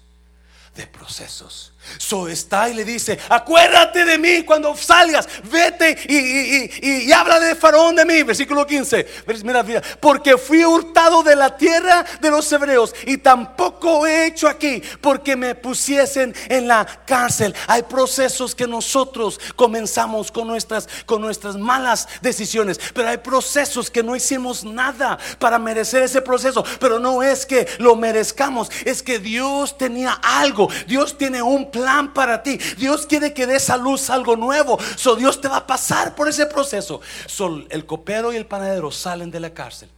[0.74, 1.72] de procesos.
[1.98, 7.94] So está y le dice, acuérdate de mí cuando salgas, vete y, habla de Faraón
[7.94, 8.22] de mí.
[8.22, 9.06] Versículo 15.
[9.44, 14.48] Mira, mira, porque fui hurtado de la tierra de los hebreos y tampoco he hecho
[14.48, 17.54] aquí porque me pusiesen en la cárcel.
[17.66, 24.02] Hay procesos que nosotros comenzamos con nuestras, con nuestras malas decisiones, pero hay procesos que
[24.02, 29.18] no hicimos nada para merecer ese proceso, pero no es que lo merezcamos, es que
[29.18, 32.58] Dios tenía algo Dios tiene un plan para ti.
[32.76, 34.78] Dios quiere que des a luz algo nuevo.
[34.96, 37.00] So Dios te va a pasar por ese proceso.
[37.26, 39.90] So, el copero y el panadero salen de la cárcel.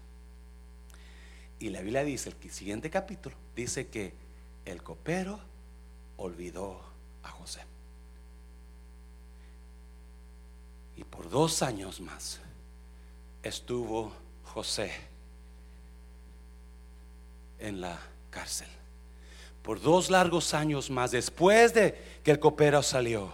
[1.59, 4.12] Y la Biblia dice, el siguiente capítulo, dice que
[4.64, 5.40] el copero
[6.16, 6.81] olvidó
[7.22, 7.61] a José.
[10.96, 12.40] Y por dos años más
[13.42, 14.12] estuvo
[14.44, 14.92] José
[17.59, 17.98] en la
[18.31, 18.68] cárcel
[19.66, 23.33] por dos largos años más, después de que el copero salió,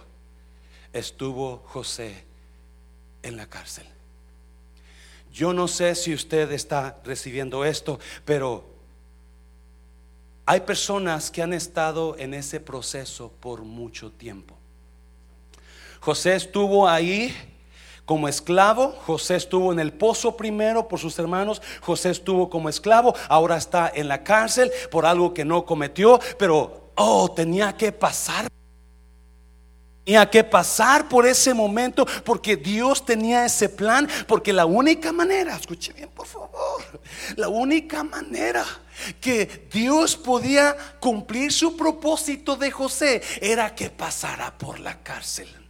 [0.91, 2.25] estuvo José
[3.21, 3.85] en la cárcel.
[5.31, 8.65] Yo no sé si usted está recibiendo esto, pero
[10.47, 14.55] hay personas que han estado en ese proceso por mucho tiempo.
[15.99, 17.31] José estuvo ahí
[18.05, 18.95] como esclavo.
[19.05, 21.61] José estuvo en el pozo primero por sus hermanos.
[21.81, 23.15] José estuvo como esclavo.
[23.29, 26.19] Ahora está en la cárcel por algo que no cometió.
[26.37, 28.47] Pero, oh, tenía que pasar.
[30.05, 34.07] Tenía que pasar por ese momento porque Dios tenía ese plan.
[34.27, 36.51] Porque la única manera, escuche bien por favor,
[37.37, 38.65] la única manera
[39.21, 45.62] que Dios podía cumplir su propósito de José era que pasara por la cárcel.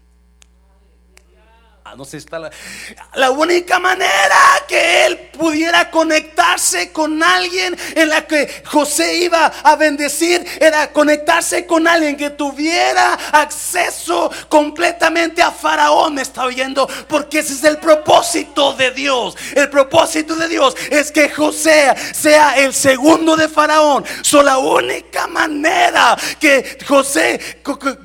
[1.85, 2.49] Ah, no sé, está la,
[3.15, 4.37] la única manera
[4.69, 11.65] que él pudiera conectarse con alguien en la que José iba a bendecir era conectarse
[11.65, 16.19] con alguien que tuviera acceso completamente a Faraón.
[16.19, 19.35] Está oyendo porque ese es el propósito de Dios.
[19.53, 24.05] El propósito de Dios es que José sea el segundo de Faraón.
[24.21, 27.57] So, la única manera que José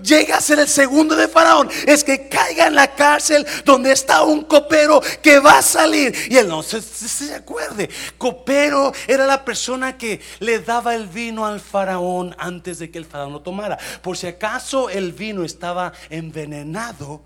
[0.02, 4.22] llegue a ser el segundo de Faraón es que caiga en la cárcel donde está
[4.22, 6.14] un copero que va a salir.
[6.30, 7.90] Y él no se, se, acuerde.
[8.16, 13.04] Copero era la persona que le daba el vino al faraón antes de que el
[13.04, 13.78] faraón lo tomara.
[14.00, 17.22] Por si acaso el vino estaba envenenado,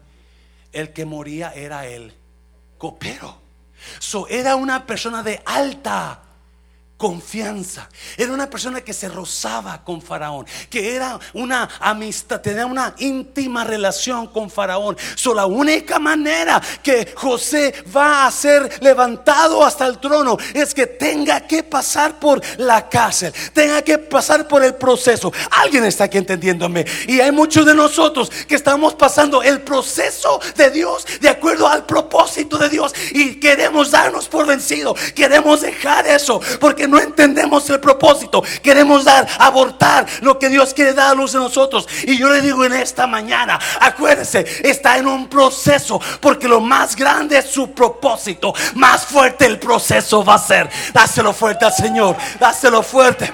[0.72, 2.12] el que moría era el
[2.76, 3.38] copero.
[4.00, 6.22] So, era una persona de alta
[7.02, 7.88] confianza.
[8.16, 13.64] Era una persona que se rozaba con Faraón, que era una amistad, tenía una íntima
[13.64, 14.96] relación con Faraón.
[15.16, 20.86] So, la única manera que José va a ser levantado hasta el trono es que
[20.86, 25.32] tenga que pasar por la cárcel, tenga que pasar por el proceso.
[25.50, 26.86] Alguien está aquí entendiéndome.
[27.08, 31.84] Y hay muchos de nosotros que estamos pasando el proceso de Dios de acuerdo al
[31.84, 34.94] propósito de Dios y queremos darnos por vencido.
[35.16, 38.44] Queremos dejar eso porque no entendemos el propósito.
[38.62, 41.88] Queremos dar, abortar lo que Dios quiere dar a luz de nosotros.
[42.04, 46.94] Y yo le digo en esta mañana, acuérdese, está en un proceso porque lo más
[46.94, 48.52] grande es su propósito.
[48.74, 50.68] Más fuerte el proceso va a ser.
[50.92, 52.14] Dáselo fuerte al Señor.
[52.38, 53.32] Dáselo fuerte.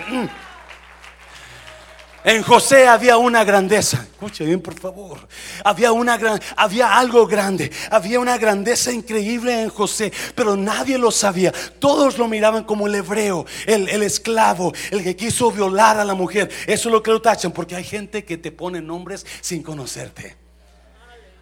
[2.24, 4.06] En José había una grandeza.
[4.12, 5.28] Escuche bien, por favor.
[5.64, 7.70] Había una gran, había algo grande.
[7.90, 11.52] Había una grandeza increíble en José, pero nadie lo sabía.
[11.78, 16.14] Todos lo miraban como el hebreo, el, el esclavo, el que quiso violar a la
[16.14, 16.50] mujer.
[16.66, 20.36] Eso es lo que lo tachan, porque hay gente que te pone nombres sin conocerte.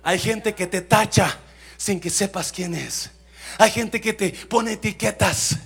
[0.03, 1.39] Hay gente que te tacha
[1.77, 3.11] sin que sepas quién es.
[3.59, 5.57] Hay gente que te pone etiquetas.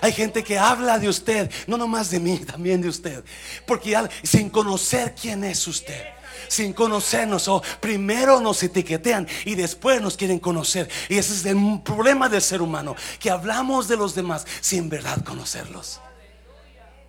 [0.00, 3.24] Hay gente que habla de usted, no nomás de mí, también de usted.
[3.66, 6.04] Porque sin conocer quién es usted
[6.48, 10.88] sin conocernos o primero nos etiquetean y después nos quieren conocer.
[11.08, 15.22] Y ese es el problema del ser humano, que hablamos de los demás sin verdad
[15.22, 16.00] conocerlos.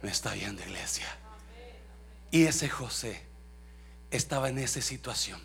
[0.01, 1.07] Me está viendo iglesia.
[2.29, 3.23] Y ese José
[4.09, 5.39] estaba en esa situación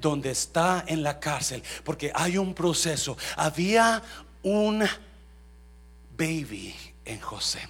[0.00, 3.16] donde está en la cárcel porque hay un proceso.
[3.36, 4.02] Había
[4.42, 4.86] un
[6.18, 7.60] baby en José.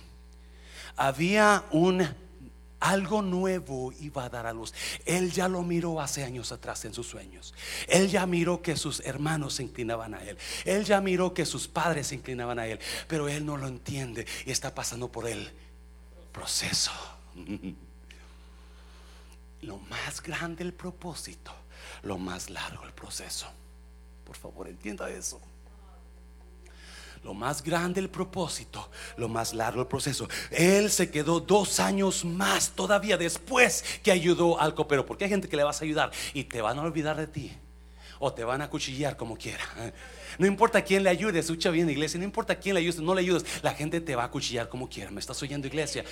[0.97, 2.09] Había un
[2.81, 4.73] algo nuevo iba a dar a luz.
[5.05, 7.55] Él ya lo miró hace años atrás en sus sueños.
[7.89, 10.39] Él ya miró que sus hermanos se inclinaban a él.
[10.65, 12.79] Él ya miró que sus padres se inclinaban a él.
[13.09, 15.51] Pero él no lo entiende y está pasando por el
[16.33, 16.93] proceso.
[19.63, 21.53] Lo más grande el propósito,
[22.05, 23.49] lo más largo el proceso.
[24.25, 25.41] Por favor, entienda eso.
[27.23, 30.29] Lo más grande el propósito, lo más largo el proceso.
[30.51, 35.05] Él se quedó dos años más todavía después que ayudó al copero.
[35.05, 37.53] Porque hay gente que le vas a ayudar y te van a olvidar de ti.
[38.21, 39.65] O te van a cuchillar como quiera.
[40.39, 43.21] No importa quién le ayude, escucha bien iglesia, no importa quién le ayude, no le
[43.21, 45.11] ayudes, la gente te va a cuchillar como quiera.
[45.11, 46.05] ¿Me estás oyendo iglesia?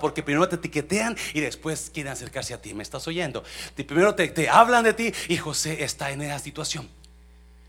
[0.00, 2.74] porque primero te etiquetean y después quieren acercarse a ti.
[2.74, 3.42] ¿Me estás oyendo?
[3.74, 6.88] Primero te, te hablan de ti y José está en esa situación.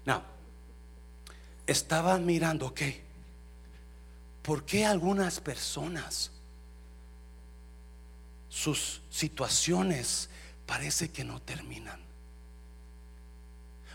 [0.05, 0.32] No,
[1.67, 2.81] estaba mirando, ok,
[4.41, 6.31] ¿por qué algunas personas,
[8.49, 10.29] sus situaciones
[10.65, 12.01] parece que no terminan?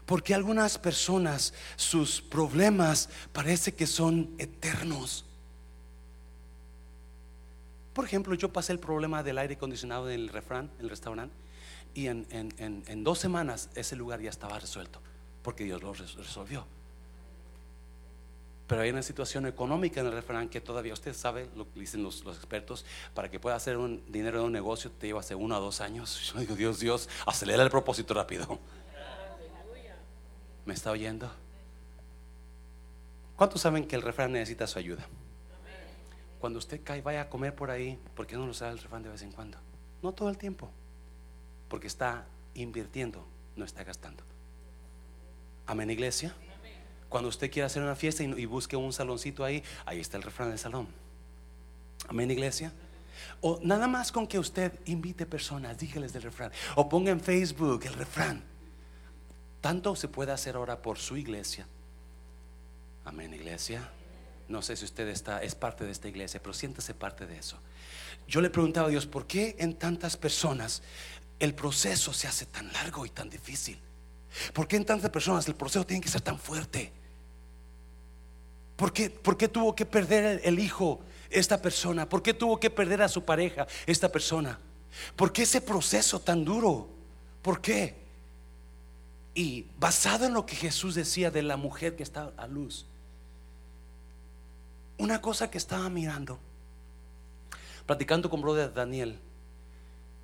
[0.06, 5.26] ¿Por qué algunas personas, sus problemas parece que son eternos?
[7.92, 11.34] Por ejemplo, yo pasé el problema del aire acondicionado en el refrán, el restaurante,
[11.94, 15.00] y en dos semanas ese lugar ya estaba resuelto,
[15.42, 16.64] porque Dios lo resolvió.
[18.68, 22.20] Pero hay una situación económica en el refrán que todavía usted sabe, lo dicen los,
[22.20, 25.60] expertos, para que pueda hacer un dinero en un negocio te lleva hace uno o
[25.60, 26.30] dos años.
[26.34, 28.60] Yo digo, Dios, Dios, acelera el propósito rápido.
[30.66, 31.32] ¿Me está oyendo?
[33.36, 35.06] ¿Cuántos saben que el refrán necesita su ayuda?
[36.38, 39.02] Cuando usted cae, vaya a comer por ahí, ¿por qué no lo sabe el refrán
[39.02, 39.56] de vez en cuando?
[40.02, 40.70] No todo el tiempo,
[41.70, 43.24] porque está invirtiendo,
[43.56, 44.22] no está gastando.
[45.66, 46.34] Amén, iglesia.
[47.08, 50.50] Cuando usted quiera hacer una fiesta y, busque un saloncito ahí, ahí está el refrán
[50.50, 50.88] del salón.
[52.08, 52.72] Amén, iglesia.
[53.40, 56.52] O nada más con que usted invite personas, dígeles del refrán.
[56.76, 58.44] O ponga en Facebook el refrán.
[59.60, 61.66] Tanto se puede hacer ahora por su iglesia.
[63.04, 63.88] Amén, iglesia.
[64.48, 67.58] No sé si usted está, es parte de esta iglesia, pero siéntese parte de eso.
[68.26, 70.82] Yo le preguntaba a Dios, ¿por qué en tantas personas
[71.38, 73.78] el proceso se hace tan largo y tan difícil?
[74.52, 76.92] ¿Por qué en tantas personas el proceso tiene que ser tan fuerte?
[78.78, 81.00] ¿Por qué, tuvo que perder el, hijo
[81.30, 82.08] esta persona?
[82.08, 84.56] ¿Por qué tuvo que perder a su pareja esta persona?
[85.16, 86.88] ¿Por qué ese proceso tan duro?
[87.42, 87.96] ¿Por qué?
[89.34, 92.86] Y basado en lo que Jesús decía de la mujer que está a luz,
[94.96, 96.38] una cosa que estaba mirando,
[97.84, 99.18] platicando con brother Daniel,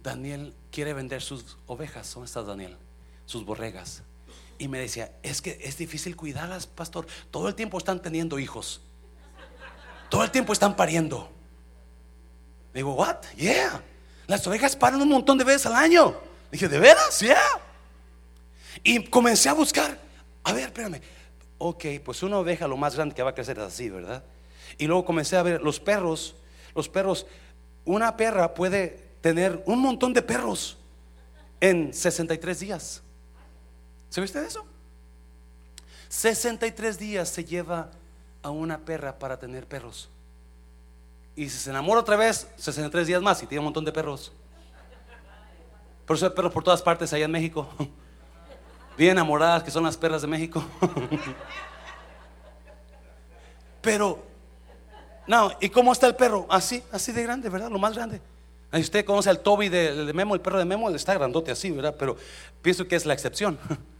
[0.01, 2.15] Daniel quiere vender sus ovejas.
[2.15, 2.77] ¿Dónde está Daniel?
[3.27, 4.05] Sus borregas.
[4.59, 7.07] Y me decía, es que es difícil cuidarlas, pastor.
[7.31, 8.81] Todo el tiempo están teniendo hijos.
[10.09, 11.31] Todo el tiempo están pariendo.
[12.73, 13.17] Digo, what?
[13.37, 13.83] Yeah.
[14.27, 16.17] Las ovejas paran un montón de veces al año.
[16.51, 17.21] Dije, ¿de veras?
[17.21, 17.39] Yeah.
[18.83, 19.99] Y comencé a buscar.
[20.43, 21.01] A ver, espérame.
[21.59, 24.25] Ok, pues una oveja lo más grande que va a crecer es así, ¿verdad?
[24.79, 26.37] Y luego comencé a ver los perros.
[26.75, 27.27] Los perros,
[27.85, 30.77] una perra puede tener un montón de perros
[31.61, 33.03] en 63 días.
[34.15, 34.65] ¿Sabe usted eso?
[36.09, 37.91] 63 días se lleva
[38.45, 40.09] a una perra para tener perros.
[41.35, 44.31] Y si se enamora otra vez, 63 días más y tiene un montón de perros.
[46.07, 47.69] Por eso hay perros por todas partes allá en México.
[48.97, 50.65] Bien enamoradas que son las perras de México.
[53.83, 54.25] Pero,
[55.27, 56.47] no, ¿y cómo está el perro?
[56.49, 57.69] Así, así de grande, ¿verdad?
[57.69, 58.21] Lo más grande.
[58.73, 61.97] Usted conoce al Toby de, de Memo, el perro de Memo, está grandote así, ¿verdad?
[61.99, 62.17] Pero
[62.63, 63.59] pienso que es la excepción.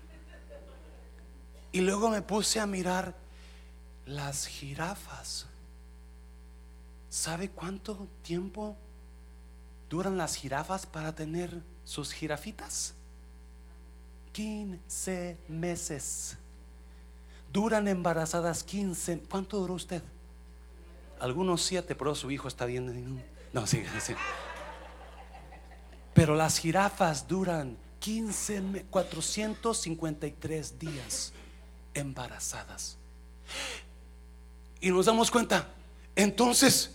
[1.75, 3.17] Y luego me puse a mirar
[4.07, 5.47] las jirafas.
[7.09, 8.77] ¿Sabe cuánto tiempo
[9.91, 12.95] duran las jirafas para tener sus jirafitas?
[14.35, 16.37] 15 meses.
[17.53, 19.25] Duran embarazadas 15.
[19.29, 20.01] ¿Cuánto duró usted?
[21.19, 23.21] Algunos 7, pero su hijo está bien.
[23.53, 24.15] No, sí, sí.
[26.15, 31.33] Pero las jirafas duran 15, 453 días
[31.95, 32.97] embarazadas.
[34.81, 35.69] Y nos damos cuenta,
[36.15, 36.91] entonces,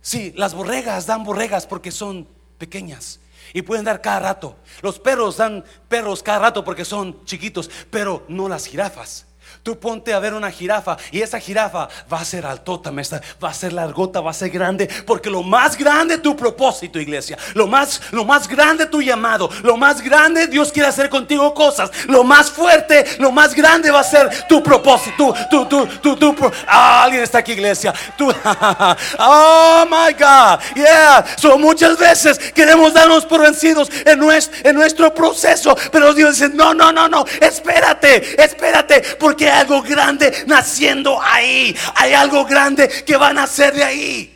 [0.00, 2.26] sí, las borregas dan borregas porque son
[2.58, 3.20] pequeñas
[3.52, 4.56] y pueden dar cada rato.
[4.82, 9.25] Los perros dan perros cada rato porque son chiquitos, pero no las jirafas.
[9.66, 13.52] Tú ponte a ver una jirafa y esa jirafa va a ser altota, va a
[13.52, 18.00] ser largota, va a ser grande, porque lo más grande tu propósito, iglesia, lo más,
[18.12, 22.48] lo más grande tu llamado, lo más grande Dios quiere hacer contigo cosas, lo más
[22.48, 25.34] fuerte, lo más grande va a ser tu propósito.
[25.50, 26.36] Tu, tu, tu, tu,
[26.68, 27.92] ah, alguien está aquí, iglesia.
[29.18, 31.24] oh my God, yeah.
[31.36, 36.50] So muchas veces queremos darnos por vencidos en nuestro, en nuestro proceso, pero Dios dice:
[36.54, 41.74] No, no, no, no, espérate, espérate, porque hay algo grande naciendo ahí.
[41.94, 44.32] Hay algo grande que va a nacer de ahí.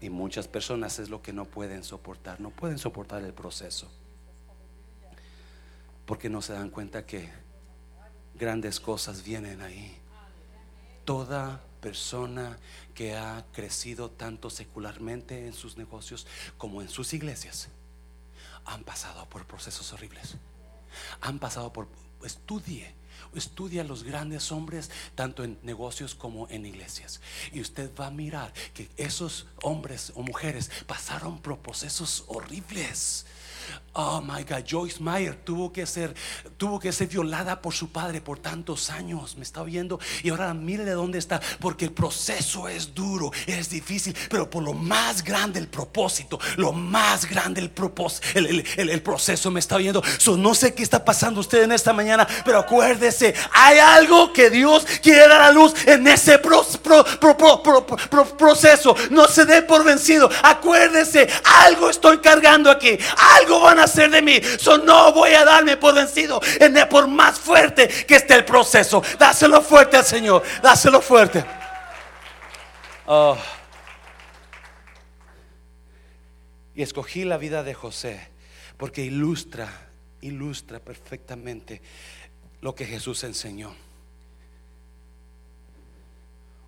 [0.00, 3.90] Y muchas personas es lo que no pueden soportar, no pueden soportar el proceso.
[6.04, 7.30] Porque no se dan cuenta que
[8.34, 9.96] grandes cosas vienen ahí.
[11.04, 12.58] Toda persona
[12.94, 16.26] que ha crecido tanto secularmente en sus negocios
[16.56, 17.68] como en sus iglesias
[18.66, 20.36] han pasado por procesos horribles.
[21.20, 21.88] Han pasado por
[22.24, 22.94] estudie
[23.34, 27.20] Estudia a los grandes hombres, tanto en negocios como en iglesias.
[27.52, 33.26] Y usted va a mirar que esos hombres o mujeres pasaron por procesos horribles
[33.96, 36.12] Oh my God, Joyce Meyer tuvo que ser,
[36.56, 39.36] tuvo que ser violada por su padre por tantos años.
[39.36, 43.70] Me está viendo y ahora mire de dónde está, porque el proceso es duro, es
[43.70, 49.52] difícil, pero por lo más grande el propósito, lo más grande el propósito, el, proceso
[49.52, 50.02] me está viendo.
[50.38, 54.84] no sé qué está pasando usted en esta mañana, pero acuérdese, hay algo que Dios
[55.02, 56.82] quiere dar a luz en ese proceso.
[59.10, 60.28] No se dé por vencido.
[60.42, 62.98] Acuérdese, algo estoy cargando aquí,
[63.38, 64.40] algo van a hacer de mí.
[64.58, 66.40] So, no voy a darme por vencido.
[66.60, 69.02] En por más fuerte que esté el proceso.
[69.18, 70.42] Dáselo fuerte al Señor.
[70.62, 71.44] Dáselo fuerte.
[73.06, 73.36] Oh.
[76.74, 78.28] Y escogí la vida de José
[78.76, 79.68] porque ilustra,
[80.20, 81.80] ilustra perfectamente
[82.60, 83.74] lo que Jesús enseñó.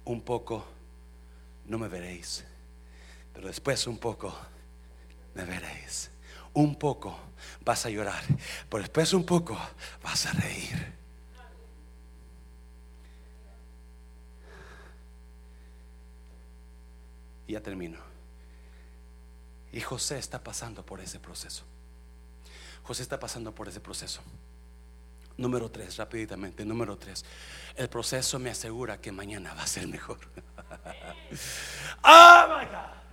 [0.05, 0.65] Un poco
[1.67, 2.45] no me veréis,
[3.33, 4.33] pero después un poco
[5.35, 6.11] me veréis
[6.57, 7.17] un poco
[7.65, 8.23] vas a llorar,
[8.69, 9.57] pero después un poco
[10.03, 10.95] vas a reír.
[17.47, 17.99] Y ya termino.
[19.71, 21.65] Y José está pasando por ese proceso.
[22.83, 24.23] José está pasando por ese proceso.
[25.37, 26.65] Número tres, rápidamente.
[26.65, 27.25] Número tres.
[27.77, 30.19] El proceso me asegura que mañana va a ser mejor.
[32.03, 33.06] oh my God.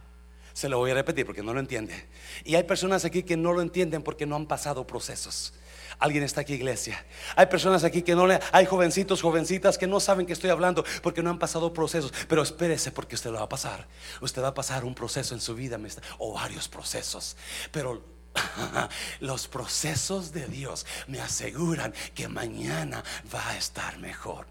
[0.53, 2.05] Se lo voy a repetir porque no lo entiende.
[2.43, 5.53] Y hay personas aquí que no lo entienden porque no han pasado procesos.
[5.99, 7.03] Alguien está aquí, iglesia.
[7.35, 8.39] Hay personas aquí que no le.
[8.51, 12.13] Hay jovencitos, jovencitas que no saben que estoy hablando porque no han pasado procesos.
[12.27, 13.87] Pero espérese porque usted lo va a pasar.
[14.21, 15.79] Usted va a pasar un proceso en su vida
[16.17, 17.35] o varios procesos.
[17.71, 18.12] Pero
[19.19, 23.03] Los procesos de Dios me aseguran que mañana
[23.33, 24.45] va a estar mejor.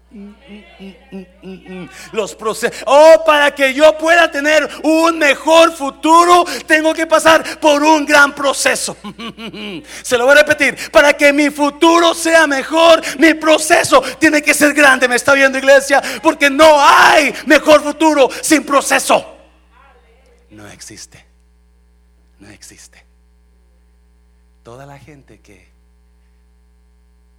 [2.11, 7.83] Los procesos, oh, para que yo pueda tener un mejor futuro, tengo que pasar por
[7.83, 8.95] un gran proceso.
[10.03, 14.53] Se lo voy a repetir, para que mi futuro sea mejor, mi proceso tiene que
[14.53, 15.07] ser grande.
[15.07, 16.01] ¿Me está viendo, iglesia?
[16.21, 19.37] Porque no hay mejor futuro sin proceso.
[20.49, 21.25] No existe.
[22.39, 23.12] No existe.
[24.63, 25.67] Toda la gente que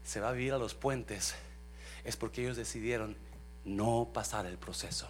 [0.04, 1.34] se va a vivir a los puentes
[2.04, 3.16] es porque ellos decidieron
[3.64, 5.08] no pasar el proceso.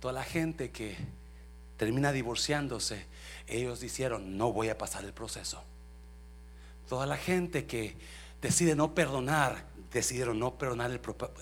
[0.00, 0.96] toda la gente que
[1.76, 3.06] termina divorciándose,
[3.46, 5.62] ellos dijeron, no voy a pasar el proceso.
[6.88, 7.96] Toda la gente que
[8.42, 11.00] decide no perdonar, decidieron no perdonar el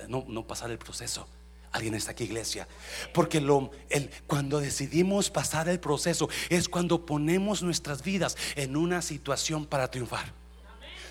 [0.09, 1.27] no, no pasar el proceso.
[1.73, 2.69] Alguien está aquí, iglesia.
[3.15, 9.01] Porque lo, el, cuando decidimos pasar el proceso es cuando ponemos nuestras vidas en una
[9.01, 10.35] situación para triunfar.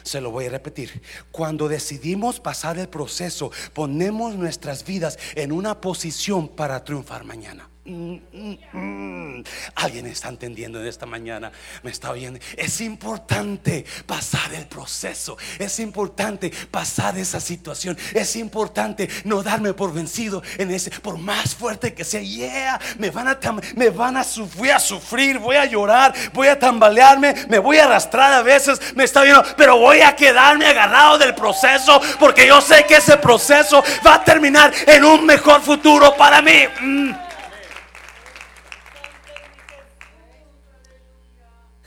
[0.03, 1.01] Se lo voy a repetir.
[1.31, 7.70] Cuando decidimos pasar el proceso, ponemos nuestras vidas en una posición para triunfar mañana.
[7.83, 9.43] Mm, mm, mm.
[9.73, 11.51] Alguien está entendiendo en esta mañana,
[11.81, 12.39] me está oyendo.
[12.55, 19.91] Es importante pasar el proceso, es importante pasar esa situación, es importante no darme por
[19.91, 22.21] vencido en ese, por más fuerte que sea.
[22.21, 23.39] Yeah, me van a,
[23.75, 24.25] me van a,
[24.55, 28.79] voy a sufrir, voy a llorar, voy a tambalearme, me voy a arrastrar a veces,
[28.93, 33.17] me está viendo, pero voy a quedarme agarrado del proceso porque yo sé que ese
[33.17, 36.67] proceso va a terminar en un mejor futuro para mí.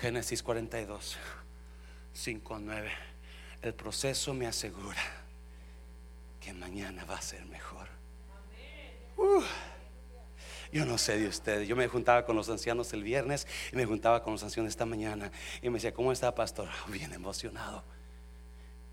[0.05, 1.17] Génesis 42,
[2.13, 2.91] 5, 9.
[3.63, 5.01] El proceso me asegura
[6.43, 7.89] que mañana va a ser mejor.
[9.17, 9.41] Uh,
[10.71, 11.67] yo no sé de ustedes.
[11.67, 14.85] Yo me juntaba con los ancianos el viernes y me juntaba con los ancianos esta
[14.85, 15.33] mañana.
[15.63, 16.69] Y me decía, ¿cómo está, pastor?
[16.89, 17.83] Bien emocionado.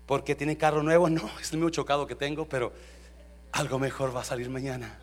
[0.06, 1.08] Porque tiene carro nuevo.
[1.10, 2.72] No, es el mismo chocado que tengo, pero
[3.52, 4.98] algo mejor va a salir mañana.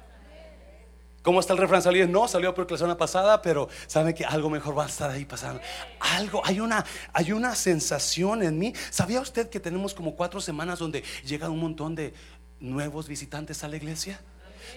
[1.22, 1.82] ¿Cómo está el refrán?
[1.82, 2.08] ¿Salió?
[2.08, 5.26] No, salió porque la semana pasada, pero saben que algo mejor va a estar ahí
[5.26, 5.62] pasando.
[6.00, 8.74] Algo, hay una, hay una sensación en mí.
[8.90, 12.14] ¿Sabía usted que tenemos como cuatro semanas donde llegan un montón de
[12.62, 14.22] nuevos visitantes a la iglesia?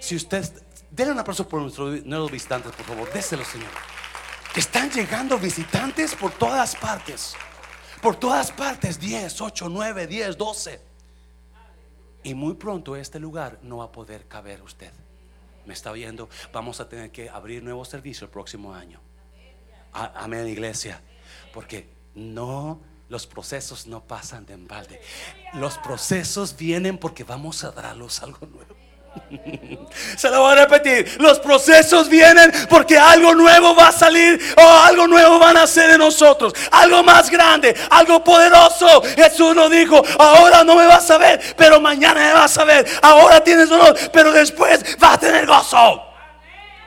[0.00, 0.44] Si usted,
[0.90, 3.70] denle un aplauso por nuestros nuevos visitantes, por favor, déselo, Señor.
[4.56, 7.34] Están llegando visitantes por todas partes.
[8.00, 10.80] Por todas partes, 10, 8, 9, 10, 12.
[12.24, 14.92] Y muy pronto este lugar no va a poder caber usted
[15.66, 19.00] me está oyendo, vamos a tener que abrir nuevos servicios el próximo año.
[19.92, 21.02] Amén, iglesia.
[21.52, 25.00] Porque no, los procesos no pasan de embalde.
[25.54, 28.74] Los procesos vienen porque vamos a darlos algo nuevo.
[30.16, 31.20] Se lo voy a repetir.
[31.20, 35.90] Los procesos vienen porque algo nuevo va a salir o algo nuevo van a hacer
[35.90, 36.52] de nosotros.
[36.70, 39.02] Algo más grande, algo poderoso.
[39.14, 42.86] Jesús nos dijo, ahora no me vas a ver, pero mañana me vas a ver.
[43.02, 46.02] Ahora tienes dolor, pero después vas a tener gozo.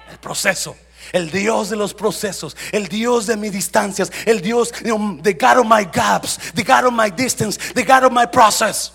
[0.09, 0.75] El proceso.
[1.11, 5.65] El Dios de los procesos, el Dios de mis distancias, el Dios de God of
[5.65, 8.91] my gaps, the God of my distance, the God of my process.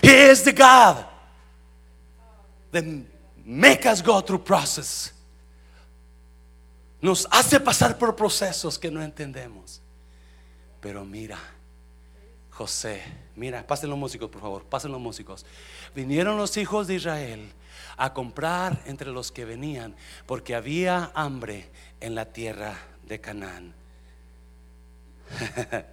[0.00, 1.04] He is the God
[2.72, 3.04] de
[3.44, 5.12] make us go through process.
[7.00, 9.80] Nos hace pasar por procesos que no entendemos.
[10.80, 11.38] Pero mira,
[12.50, 13.02] José,
[13.36, 15.46] mira, pasen los músicos, por favor, pasen los músicos.
[15.94, 17.52] Vinieron los hijos de Israel
[17.96, 19.94] a comprar entre los que venían,
[20.26, 23.74] porque había hambre en la tierra de Canaán.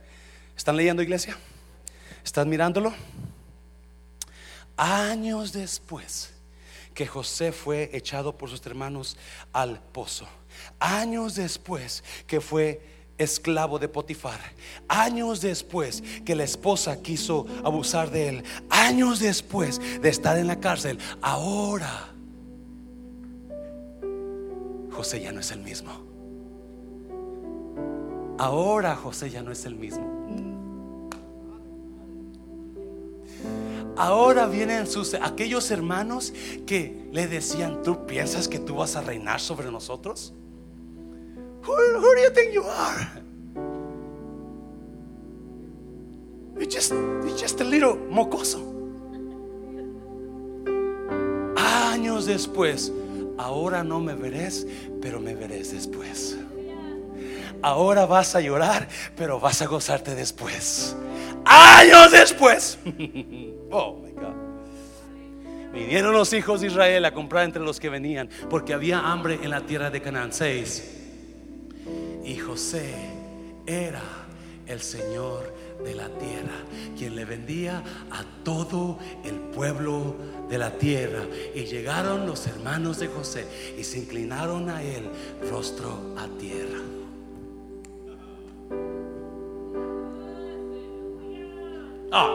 [0.58, 1.38] ¿Están leyendo, iglesia?
[2.24, 2.94] ¿Están mirándolo?
[4.78, 6.35] Años después
[6.96, 9.18] que José fue echado por sus hermanos
[9.54, 10.26] al pozo.
[10.80, 12.82] Años después que fue
[13.18, 14.40] esclavo de Potifar.
[14.88, 18.44] Años después que la esposa quiso abusar de él.
[18.70, 20.98] Años después de estar en la cárcel.
[21.22, 22.14] Ahora
[24.92, 25.92] José ya no es el mismo.
[28.38, 30.55] Ahora José ya no es el mismo.
[33.98, 36.34] Ahora vienen sus aquellos hermanos
[36.66, 40.34] que le decían, ¿tú piensas que tú vas a reinar sobre nosotros?
[41.66, 43.26] Who, do you think you are?
[46.56, 48.74] You're just, you're just a little mocoso.
[51.56, 52.92] Años después,
[53.38, 54.68] ahora no me veréis,
[55.02, 56.38] pero me veréis después.
[57.62, 60.96] Ahora vas a llorar, pero vas a gozarte después.
[61.56, 62.78] Años después.
[63.72, 65.74] Oh my God.
[65.74, 69.50] Vinieron los hijos de Israel a comprar entre los que venían, porque había hambre en
[69.50, 70.32] la tierra de Canaán.
[70.32, 70.92] 6.
[72.24, 72.94] Y José
[73.66, 74.02] era
[74.68, 75.54] el Señor
[75.84, 76.56] de la tierra,
[76.98, 80.16] quien le vendía a todo el pueblo
[80.50, 81.24] de la tierra.
[81.54, 83.46] Y llegaron los hermanos de José
[83.78, 85.10] y se inclinaron a él
[85.50, 86.80] rostro a tierra.
[92.12, 92.30] Ah,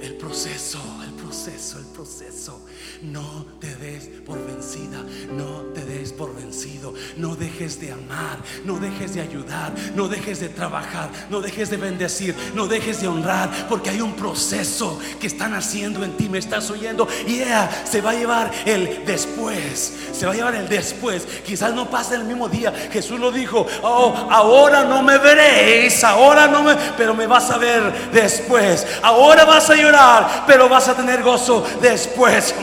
[0.00, 2.60] el proceso, el proceso el proceso.
[3.02, 5.02] No te des por vencida,
[5.32, 6.92] no te des por vencido.
[7.16, 11.76] No dejes de amar, no dejes de ayudar, no dejes de trabajar, no dejes de
[11.76, 16.28] bendecir, no dejes de honrar, porque hay un proceso que están haciendo en ti.
[16.28, 20.68] Me estás oyendo, yeah, se va a llevar el después, se va a llevar el
[20.68, 21.26] después.
[21.44, 22.72] Quizás no pase el mismo día.
[22.92, 27.58] Jesús lo dijo, oh, ahora no me veréis, ahora no me, pero me vas a
[27.58, 28.86] ver después.
[29.02, 32.54] Ahora vas a llorar, pero vas a tener gozo después.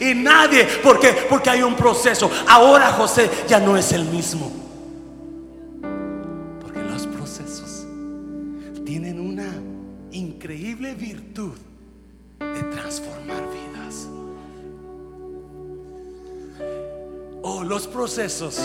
[0.00, 2.30] Y nadie, porque porque hay un proceso.
[2.48, 4.50] Ahora José ya no es el mismo.
[6.60, 7.86] Porque los procesos
[8.84, 9.52] tienen una
[10.12, 11.52] increíble virtud
[12.38, 14.08] de transformar vidas.
[17.42, 18.60] Oh, los procesos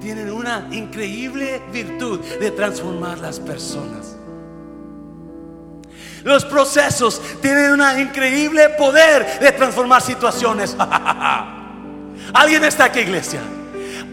[0.00, 4.16] tienen una increíble virtud de transformar las personas.
[6.24, 10.74] Los procesos tienen un increíble poder de transformar situaciones.
[12.34, 13.40] ¿Alguien está aquí, iglesia?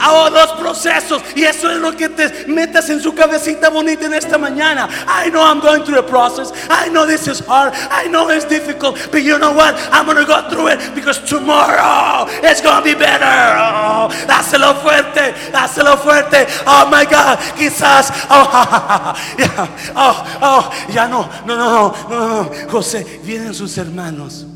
[0.01, 4.13] Hago dos procesos y eso es lo que te metas en su cabecita bonita en
[4.15, 4.89] esta mañana.
[5.07, 6.51] I know I'm going through a process.
[6.69, 7.73] I know this is hard.
[7.73, 8.97] I know it's difficult.
[9.11, 9.75] But you know what?
[9.91, 13.25] I'm going to go through it because tomorrow it's going to be better.
[13.25, 15.33] Oh, dáselo fuerte.
[15.51, 16.47] Dáselo fuerte.
[16.65, 17.37] Oh my God.
[17.55, 18.11] Quizás.
[18.29, 19.13] Oh,
[19.95, 21.29] oh, oh, ya no.
[21.45, 22.69] No, no, no, no, no.
[22.69, 24.47] José, vienen sus hermanos.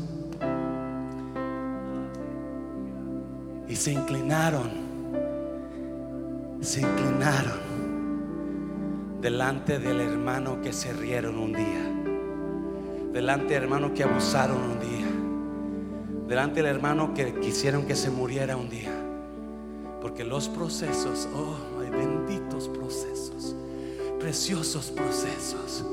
[3.68, 4.85] Y se inclinaron
[6.60, 7.66] se inclinaron
[9.20, 15.06] delante del hermano que se rieron un día, delante del hermano que abusaron un día,
[16.28, 18.92] delante del hermano que quisieron que se muriera un día.
[20.00, 23.56] Porque los procesos, oh, hay benditos procesos,
[24.20, 25.84] preciosos procesos.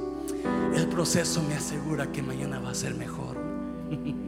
[0.76, 3.38] El proceso me asegura que mañana va a ser mejor.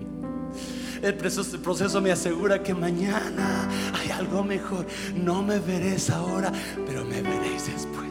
[1.02, 4.86] El proceso, me asegura que mañana hay algo mejor.
[5.16, 6.52] No me veréis ahora,
[6.86, 8.05] pero me veréis después.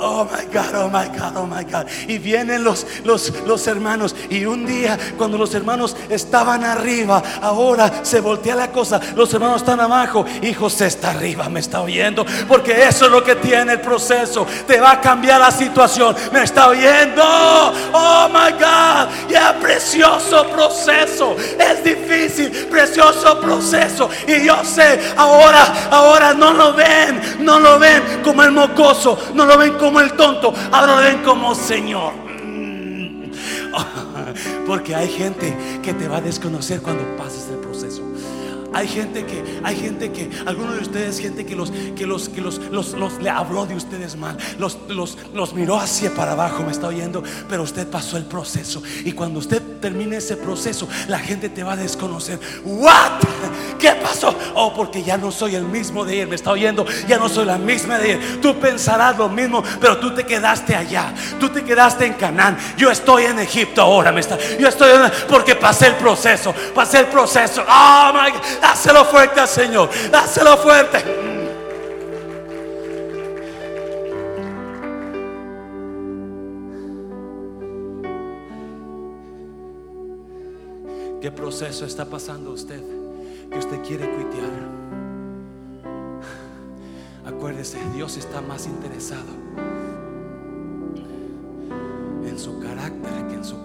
[0.00, 1.88] Oh my God, oh my God, oh my God.
[2.06, 4.14] Y vienen los, los, los hermanos.
[4.30, 9.00] Y un día, cuando los hermanos estaban arriba, ahora se voltea la cosa.
[9.16, 11.48] Los hermanos están abajo y José está arriba.
[11.48, 12.24] Me está oyendo.
[12.46, 14.46] Porque eso es lo que tiene el proceso.
[14.68, 16.14] Te va a cambiar la situación.
[16.32, 17.24] Me está oyendo.
[17.92, 19.08] Oh my God.
[19.28, 21.34] Ya, precioso proceso.
[21.58, 24.08] Es difícil, precioso proceso.
[24.28, 27.20] Y yo sé, ahora, ahora no lo ven.
[27.40, 29.18] No lo ven como el mocoso.
[29.34, 32.12] No lo ven como como el tonto, ahora lo ven como Señor.
[32.44, 33.30] Mm.
[34.66, 38.02] Porque hay gente que te va a desconocer cuando pases el proceso.
[38.74, 42.42] Hay gente que, hay gente que, algunos de ustedes, gente que los, que los, que
[42.42, 46.72] los, los, le habló de ustedes mal, los, los, los miró hacia para abajo, me
[46.72, 48.82] está oyendo, pero usted pasó el proceso.
[49.06, 52.38] Y cuando usted termine ese proceso, la gente te va a desconocer.
[52.62, 53.22] ¿What?
[53.78, 54.34] ¿Qué pasó?
[54.54, 57.44] Oh, porque ya no soy el mismo de él, me está oyendo, ya no soy
[57.44, 58.40] la misma de él.
[58.40, 62.58] Tú pensarás lo mismo, pero tú te quedaste allá, tú te quedaste en Canaán.
[62.76, 67.00] Yo estoy en Egipto ahora, me está, yo estoy en, porque pasé el proceso, pasé
[67.00, 67.64] el proceso.
[67.68, 68.40] Oh my God.
[68.60, 69.90] Dáselo fuerte al Señor.
[70.10, 71.04] Dáselo fuerte.
[81.20, 82.80] ¿Qué proceso está pasando usted
[83.50, 84.50] que usted quiere cuitear?
[87.26, 89.32] Acuérdese, Dios está más interesado
[92.24, 93.56] en su carácter que en su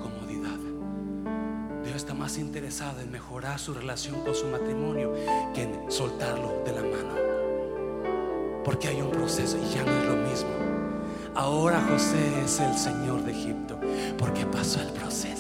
[2.04, 5.14] está más interesado en mejorar su relación con su matrimonio
[5.54, 8.64] que en soltarlo de la mano.
[8.66, 10.50] Porque hay un proceso y ya no es lo mismo.
[11.36, 13.80] Ahora José es el Señor de Egipto
[14.18, 15.33] porque pasó el proceso.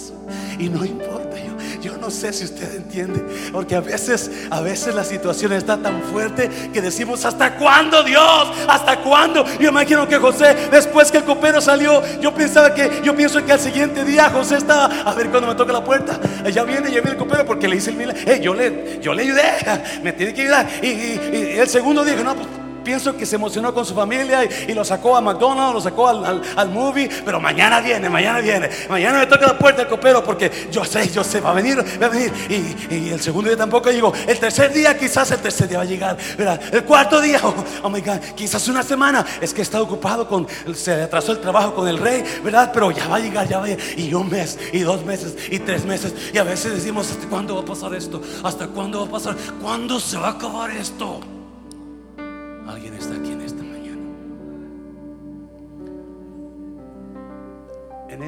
[0.59, 4.93] Y no importa, yo, yo no sé si usted entiende, porque a veces, a veces
[4.93, 8.49] la situación está tan fuerte que decimos, ¿hasta cuándo Dios?
[8.67, 9.45] ¿Hasta cuándo?
[9.59, 13.51] Yo imagino que José, después que el copero salió, yo pensaba que, yo pienso que
[13.51, 16.19] al siguiente día José estaba, a ver cuando me toca la puerta,
[16.51, 19.23] ya viene, ya viene el copero porque le hice el milagro, yo, le, yo le
[19.23, 19.43] ayudé,
[20.03, 20.67] me tiene que ayudar.
[20.81, 24.73] Y, y el segundo dijo, no, pues pienso que se emocionó con su familia y,
[24.73, 29.27] lo sacó a McDonald's, lo sacó al, movie, pero mañana viene, mañana viene, mañana me
[29.27, 32.09] toca la puerta el copero porque yo sé, yo sé, va a venir, va a
[32.09, 32.33] venir.
[32.49, 34.11] Y, el segundo día tampoco llegó.
[34.27, 36.59] El tercer día, quizás el tercer día va a llegar, ¿verdad?
[36.71, 37.53] El cuarto día, oh,
[37.83, 41.73] oh, my God, quizás una semana, es que está ocupado con, se atrasó el trabajo
[41.75, 42.71] con el rey, ¿verdad?
[42.73, 43.85] Pero ya va a llegar, ya va a llegar.
[43.97, 46.13] Y un mes, y dos meses, y tres meses.
[46.33, 48.21] Y a veces decimos, ¿hasta cuándo va a pasar esto?
[48.43, 49.35] ¿Hasta cuándo va a pasar?
[49.61, 51.21] ¿Cuándo se va a acabar esto?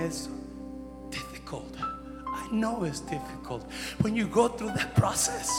[0.06, 0.30] Desde
[1.10, 1.76] difficult.
[2.28, 3.64] I know it's difficult.
[4.02, 5.50] When you go through that process,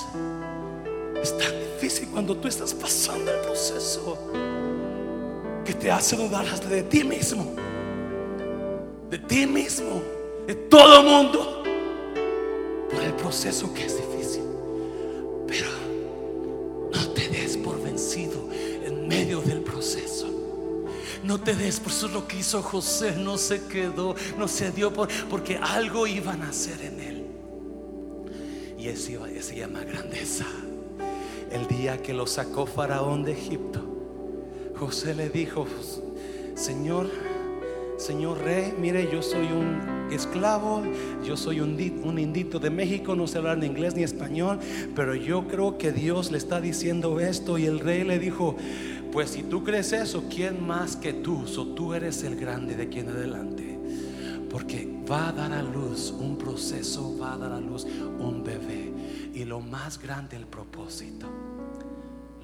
[1.20, 4.16] es tan difícil cuando tú estás pasando el proceso
[5.64, 7.56] que te hace dudar hasta de ti mismo,
[9.10, 10.00] de ti mismo,
[10.46, 11.64] de todo el mundo,
[12.88, 14.44] por el proceso que es difícil.
[15.48, 15.70] Pero
[16.92, 18.48] no te des por vencido
[18.84, 20.15] en medio del proceso.
[21.26, 24.92] No te des, por eso lo que hizo José no se quedó, no se dio
[24.92, 27.26] por, porque algo iban a hacer en él.
[28.78, 30.46] Y eso iba- se llama grandeza.
[31.50, 33.80] El día que lo sacó Faraón de Egipto,
[34.78, 35.66] José le dijo,
[36.54, 37.10] Señor,
[37.98, 40.82] Señor rey, mire, yo soy un esclavo,
[41.24, 41.70] yo soy un,
[42.04, 44.58] un indito de México, no sé hablar ni inglés ni español,
[44.94, 47.56] pero yo creo que Dios le está diciendo esto.
[47.58, 48.54] Y el rey le dijo,
[49.16, 51.46] pues si tú crees eso, ¿quién más que tú?
[51.46, 53.78] So, tú eres el grande de aquí en adelante.
[54.50, 57.86] Porque va a dar a luz un proceso, va a dar a luz
[58.18, 58.92] un bebé.
[59.32, 61.28] Y lo más grande el propósito,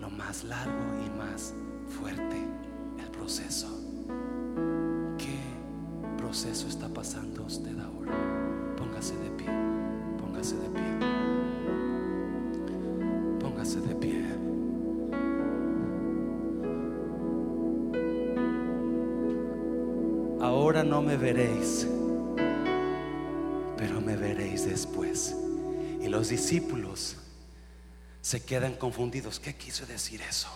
[0.00, 1.52] lo más largo y más
[1.88, 2.38] fuerte
[2.98, 3.68] el proceso.
[5.18, 8.14] ¿Qué proceso está pasando usted ahora?
[8.78, 9.48] Póngase de pie,
[10.18, 11.31] póngase de pie,
[20.62, 21.88] Ahora no me veréis,
[23.76, 25.34] pero me veréis después.
[26.00, 27.16] Y los discípulos
[28.20, 29.40] se quedan confundidos.
[29.40, 30.46] ¿Qué quiso decir eso?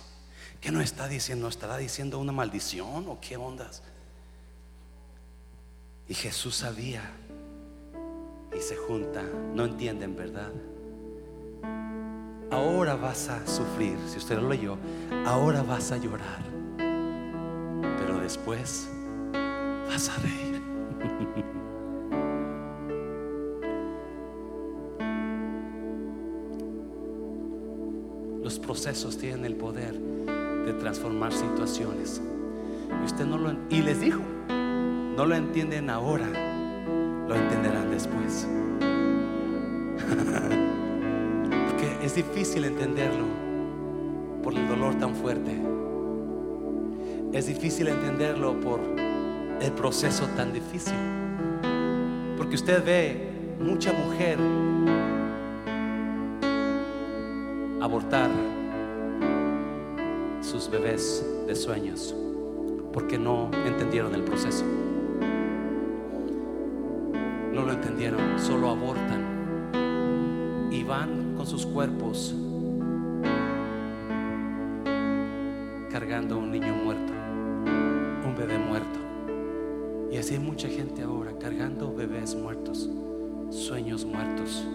[0.60, 1.48] ¿Qué no está diciendo?
[1.48, 3.82] ¿Estará diciendo una maldición o qué ondas?
[6.08, 7.02] Y Jesús sabía
[8.56, 9.24] y se junta.
[9.54, 10.52] No entienden, ¿verdad?
[12.52, 14.78] Ahora vas a sufrir, si usted lo leyó,
[15.26, 16.44] ahora vas a llorar,
[17.98, 18.88] pero después
[19.86, 20.62] vas a reír.
[28.42, 32.20] Los procesos tienen el poder de transformar situaciones.
[33.02, 36.28] Y usted no lo y les dijo, no lo entienden ahora,
[37.26, 38.46] lo entenderán después.
[41.68, 43.26] Porque es difícil entenderlo
[44.42, 45.60] por el dolor tan fuerte.
[47.32, 48.80] Es difícil entenderlo por
[49.60, 50.94] el proceso tan difícil.
[52.36, 53.30] Porque usted ve
[53.60, 54.38] mucha mujer
[57.80, 58.30] abortar
[60.40, 62.14] sus bebés de sueños
[62.92, 64.64] porque no entendieron el proceso.
[67.52, 72.34] No lo entendieron, solo abortan y van con sus cuerpos
[80.56, 82.88] mucha gente ahora cargando bebés muertos,
[83.50, 84.66] sueños muertos.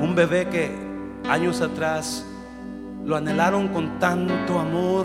[0.00, 0.70] Un bebé que
[1.28, 2.24] años atrás
[3.04, 5.04] lo anhelaron con tanto amor,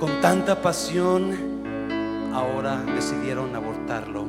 [0.00, 1.32] con tanta pasión,
[2.32, 4.24] ahora decidieron abortarlo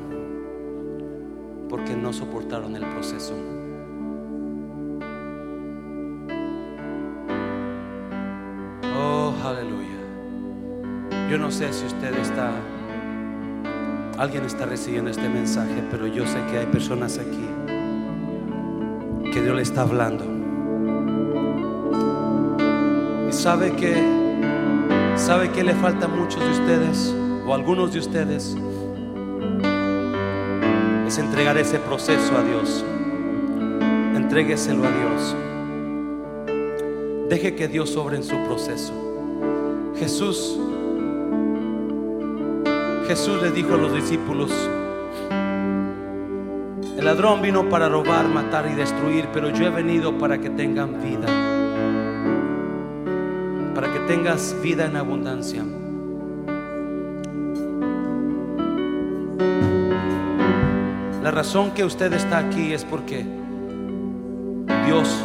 [1.69, 3.33] porque no soportaron el proceso.
[8.93, 11.29] Oh, aleluya.
[11.31, 12.51] Yo no sé si usted está,
[14.17, 17.49] alguien está recibiendo este mensaje, pero yo sé que hay personas aquí
[19.33, 20.23] que Dios le está hablando.
[23.29, 23.95] Y sabe que,
[25.17, 27.13] sabe que le falta a muchos de ustedes,
[27.45, 28.55] o a algunos de ustedes,
[31.05, 32.85] es entregar ese proceso a Dios.
[34.15, 35.35] Entrégueselo a Dios.
[37.29, 38.93] Deje que Dios sobre en su proceso.
[39.97, 40.57] Jesús,
[43.07, 44.51] Jesús le dijo a los discípulos,
[46.97, 51.01] el ladrón vino para robar, matar y destruir, pero yo he venido para que tengan
[51.03, 51.27] vida,
[53.75, 55.63] para que tengas vida en abundancia.
[61.21, 63.23] La razón que usted está aquí es porque
[64.87, 65.23] Dios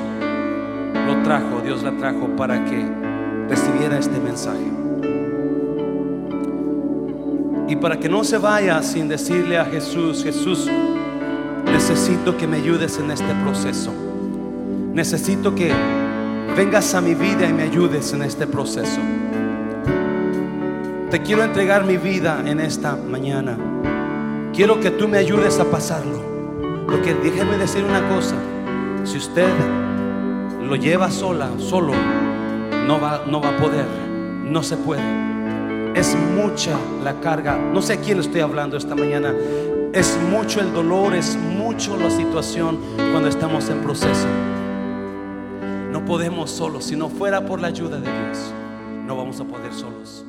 [1.07, 2.87] lo trajo, Dios la trajo para que
[3.49, 4.80] recibiera este mensaje.
[7.71, 10.69] Y para que no se vaya sin decirle a Jesús, Jesús,
[11.67, 13.93] necesito que me ayudes en este proceso.
[14.93, 15.73] Necesito que
[16.57, 19.01] vengas a mi vida y me ayudes en este proceso.
[21.13, 23.57] Te quiero entregar mi vida en esta mañana.
[24.53, 26.21] Quiero que tú me ayudes a pasarlo.
[26.89, 28.35] Porque déjeme decir una cosa.
[29.05, 29.49] Si usted
[30.61, 31.93] lo lleva sola, solo,
[32.89, 33.87] no va, no va a poder.
[34.43, 35.30] No se puede.
[35.95, 37.57] Es mucha la carga.
[37.57, 39.35] No sé a quién estoy hablando esta mañana.
[39.93, 44.27] Es mucho el dolor, es mucho la situación cuando estamos en proceso.
[45.91, 46.85] No podemos solos.
[46.85, 48.53] Si no fuera por la ayuda de Dios,
[49.07, 50.25] no vamos a poder solos.